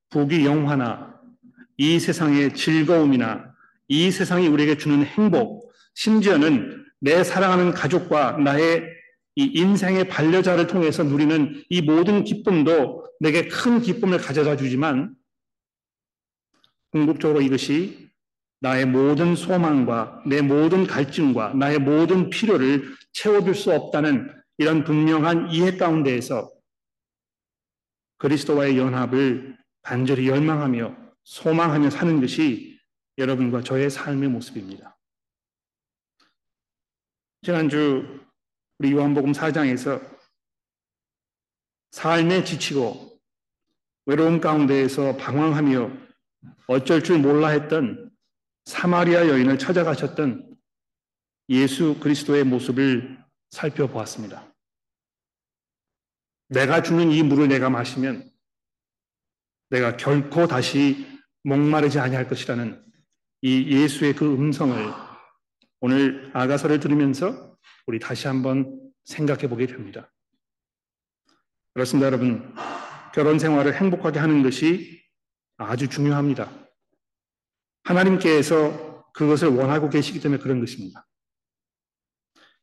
부귀 0.08 0.46
영화나 0.46 1.20
이 1.76 2.00
세상의 2.00 2.54
즐거움이나 2.54 3.54
이 3.86 4.10
세상이 4.10 4.48
우리에게 4.48 4.78
주는 4.78 5.04
행복, 5.04 5.70
심지어는 5.94 6.86
내 7.00 7.22
사랑하는 7.22 7.72
가족과 7.72 8.38
나의 8.38 8.84
이 9.36 9.44
인생의 9.54 10.08
반려자를 10.08 10.66
통해서 10.66 11.04
누리는 11.04 11.64
이 11.68 11.82
모든 11.82 12.24
기쁨도 12.24 13.06
내게 13.20 13.46
큰 13.46 13.80
기쁨을 13.80 14.18
가져다 14.18 14.56
주지만 14.56 15.14
궁극적으로 16.92 17.42
이것이 17.42 18.07
나의 18.60 18.86
모든 18.86 19.36
소망과 19.36 20.22
내 20.26 20.40
모든 20.40 20.86
갈증과 20.86 21.54
나의 21.54 21.78
모든 21.78 22.28
필요를 22.30 22.94
채워줄 23.12 23.54
수 23.54 23.72
없다는 23.72 24.34
이런 24.58 24.84
분명한 24.84 25.50
이해 25.52 25.76
가운데에서 25.76 26.50
그리스도와의 28.18 28.76
연합을 28.76 29.56
간절히 29.82 30.28
열망하며 30.28 30.96
소망하며 31.22 31.90
사는 31.90 32.20
것이 32.20 32.78
여러분과 33.16 33.62
저의 33.62 33.90
삶의 33.90 34.28
모습입니다. 34.28 34.98
지난주 37.42 38.26
우리 38.78 38.92
요한복음 38.92 39.32
4장에서 39.32 40.18
삶에 41.92 42.44
지치고 42.44 43.20
외로움 44.06 44.40
가운데에서 44.40 45.16
방황하며 45.16 45.90
어쩔 46.66 47.02
줄 47.02 47.18
몰라 47.18 47.48
했던 47.48 48.07
사마리아 48.68 49.26
여인을 49.28 49.58
찾아가셨던 49.58 50.54
예수 51.48 51.98
그리스도의 52.00 52.44
모습을 52.44 53.18
살펴보았습니다. 53.48 54.54
내가 56.50 56.82
주는 56.82 57.10
이 57.10 57.22
물을 57.22 57.48
내가 57.48 57.70
마시면 57.70 58.30
내가 59.70 59.96
결코 59.96 60.46
다시 60.46 61.06
목마르지 61.44 61.98
아니할 61.98 62.28
것이라는 62.28 62.84
이 63.40 63.74
예수의 63.74 64.14
그 64.14 64.34
음성을 64.34 64.76
오늘 65.80 66.30
아가서를 66.34 66.78
들으면서 66.78 67.56
우리 67.86 67.98
다시 67.98 68.26
한번 68.26 68.78
생각해 69.06 69.48
보게 69.48 69.66
됩니다. 69.66 70.12
그렇습니다, 71.72 72.08
여러분. 72.08 72.54
결혼 73.14 73.38
생활을 73.38 73.80
행복하게 73.80 74.18
하는 74.18 74.42
것이 74.42 75.02
아주 75.56 75.88
중요합니다. 75.88 76.67
하나님께서 77.88 79.02
그것을 79.14 79.48
원하고 79.48 79.88
계시기 79.88 80.20
때문에 80.20 80.42
그런 80.42 80.60
것입니다. 80.60 81.06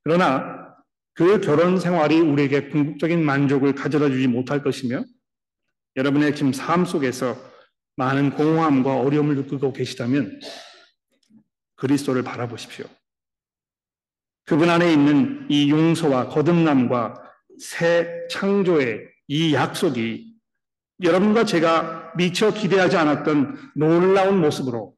그러나 0.03 0.75
그 1.13 1.41
결혼 1.41 1.79
생활이 1.79 2.19
우리에게 2.19 2.69
궁극적인 2.69 3.25
만족을 3.25 3.73
가져다 3.73 4.09
주지 4.09 4.27
못할 4.27 4.61
것이며 4.61 5.03
여러분의 5.95 6.35
지금 6.35 6.53
삶 6.53 6.85
속에서 6.85 7.35
많은 7.95 8.31
공허함과 8.31 8.99
어려움을 8.99 9.35
느끼고 9.38 9.73
계시다면 9.73 10.39
그리스도를 11.75 12.23
바라보십시오. 12.23 12.85
그분 14.45 14.69
안에 14.69 14.91
있는 14.91 15.47
이 15.49 15.71
용서와 15.71 16.29
거듭남과 16.29 17.23
새 17.57 18.27
창조의 18.29 19.09
이 19.27 19.53
약속이 19.53 20.35
여러분과 21.01 21.45
제가 21.45 22.13
미처 22.15 22.53
기대하지 22.53 22.97
않았던 22.97 23.71
놀라운 23.75 24.39
모습으로 24.39 24.94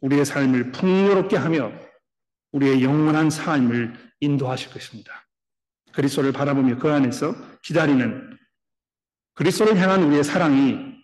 우리의 0.00 0.24
삶을 0.24 0.72
풍요롭게 0.72 1.36
하며 1.36 1.72
우리의 2.52 2.82
영원한 2.82 3.30
삶을 3.30 3.94
인도하실 4.20 4.72
것입니다. 4.72 5.26
그리스도를 5.92 6.32
바라보며 6.32 6.78
그 6.78 6.90
안에서 6.90 7.34
기다리는 7.62 8.38
그리스도를 9.34 9.78
향한 9.78 10.02
우리의 10.04 10.24
사랑이 10.24 10.96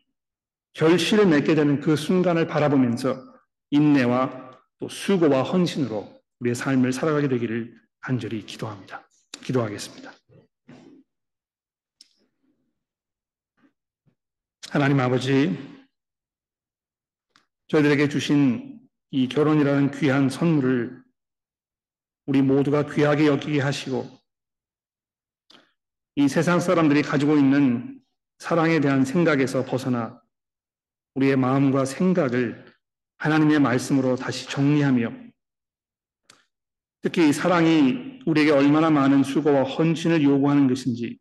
결실을 0.75 1.27
맺게 1.27 1.55
되는 1.55 1.81
그 1.81 1.97
순간을 1.97 2.47
바라보면서 2.47 3.23
인내와 3.71 4.61
또 4.79 4.89
수고와 4.89 5.43
헌신으로 5.43 6.23
우리의 6.41 6.55
삶을 6.55 6.93
살아가게 6.93 7.29
되기를 7.29 7.79
간절히 8.01 8.45
기도합니다. 8.45 9.07
기도하겠습니다. 9.43 10.13
하나님 14.71 14.99
아버지, 15.01 15.59
저희들에게 17.69 18.09
주신 18.09 18.81
이 19.15 19.29
결혼이라는 19.29 19.91
귀한 19.91 20.31
선물을 20.31 21.03
우리 22.25 22.41
모두가 22.41 22.87
귀하게 22.87 23.27
여기게 23.27 23.61
하시고 23.61 24.09
이 26.17 26.29
세상 26.29 26.61
사람들이 26.61 27.03
가지고 27.03 27.37
있는 27.37 28.01
사랑에 28.39 28.81
대한 28.81 29.05
생각에서 29.05 29.67
벗어나 29.67 30.23
우리의 31.15 31.37
마음과 31.37 31.85
생각을 31.85 32.65
하나님의 33.19 33.61
말씀으로 33.61 34.17
다시 34.17 34.49
정리하며 34.49 35.13
특히 37.03 37.35
사랑이 37.35 38.21
우리에게 38.25 38.51
얼마나 38.53 38.89
많은 38.89 39.25
수고와 39.25 39.65
헌신을 39.65 40.23
요구하는 40.23 40.69
것인지 40.69 41.19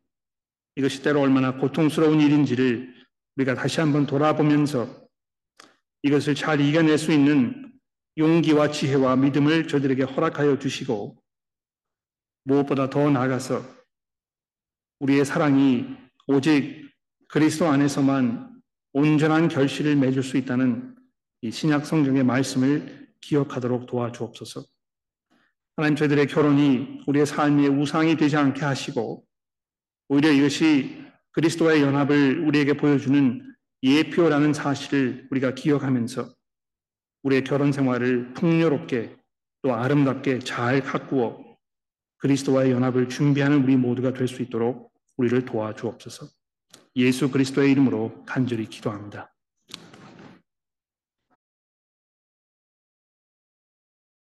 이것이 0.78 1.04
때로 1.04 1.20
얼마나 1.20 1.58
고통스러운 1.58 2.22
일인지를 2.22 2.94
우리가 3.36 3.54
다시 3.56 3.82
한번 3.82 4.06
돌아보면서 4.06 4.88
이것을 6.04 6.36
잘 6.36 6.62
이겨낼 6.62 6.98
수 6.98 7.12
있는 7.12 7.71
용기와 8.18 8.72
지혜와 8.72 9.16
믿음을 9.16 9.68
저들에게 9.68 10.04
허락하여 10.04 10.60
주시고 10.60 11.22
무엇보다 12.44 12.90
더 12.90 13.10
나아가서 13.10 13.64
우리의 15.00 15.26
사랑이 15.26 15.88
오직 16.28 16.92
그리스도 17.28 17.68
안에서만 17.68 18.62
온전한 18.94 19.48
결실을 19.48 19.96
맺을 19.96 20.22
수 20.24 20.38
있다는 20.38 20.96
이 21.42 21.52
신약 21.52 21.86
성경의 21.86 22.24
말씀을 22.24 23.10
기억하도록 23.22 23.86
도와주옵소서. 23.88 24.66
하나님 25.78 25.96
저희들의 25.96 26.28
결혼이 26.28 27.04
우리의 27.08 27.26
삶의 27.26 27.70
우상이 27.70 28.18
되지 28.18 28.36
않게 28.36 28.62
하시고 28.64 29.26
오히려 30.10 30.30
이것이 30.30 31.02
그리스도와의 31.32 31.82
연합을 31.82 32.46
우리에게 32.46 32.74
보여주는 32.74 33.56
예표라는 33.82 34.54
사실을 34.54 35.28
우리가 35.32 35.56
기억하면서 35.56 36.30
우리의 37.24 37.44
결혼 37.44 37.72
생활을 37.72 38.34
풍요롭게 38.34 39.16
또 39.62 39.74
아름답게 39.76 40.40
잘 40.40 40.82
가꾸어 40.82 41.40
그리스도와의 42.18 42.72
연합을 42.72 43.10
준비하는 43.10 43.64
우리 43.64 43.76
모두가 43.76 44.14
될 44.14 44.28
수 44.28 44.42
있도록 44.42 44.92
우리를 45.18 45.46
도와주옵소서. 45.46 46.28
예수 46.96 47.32
그리스도의 47.32 47.72
이름으로 47.72 48.24
간절히 48.26 48.66
기도합니다. 48.68 49.31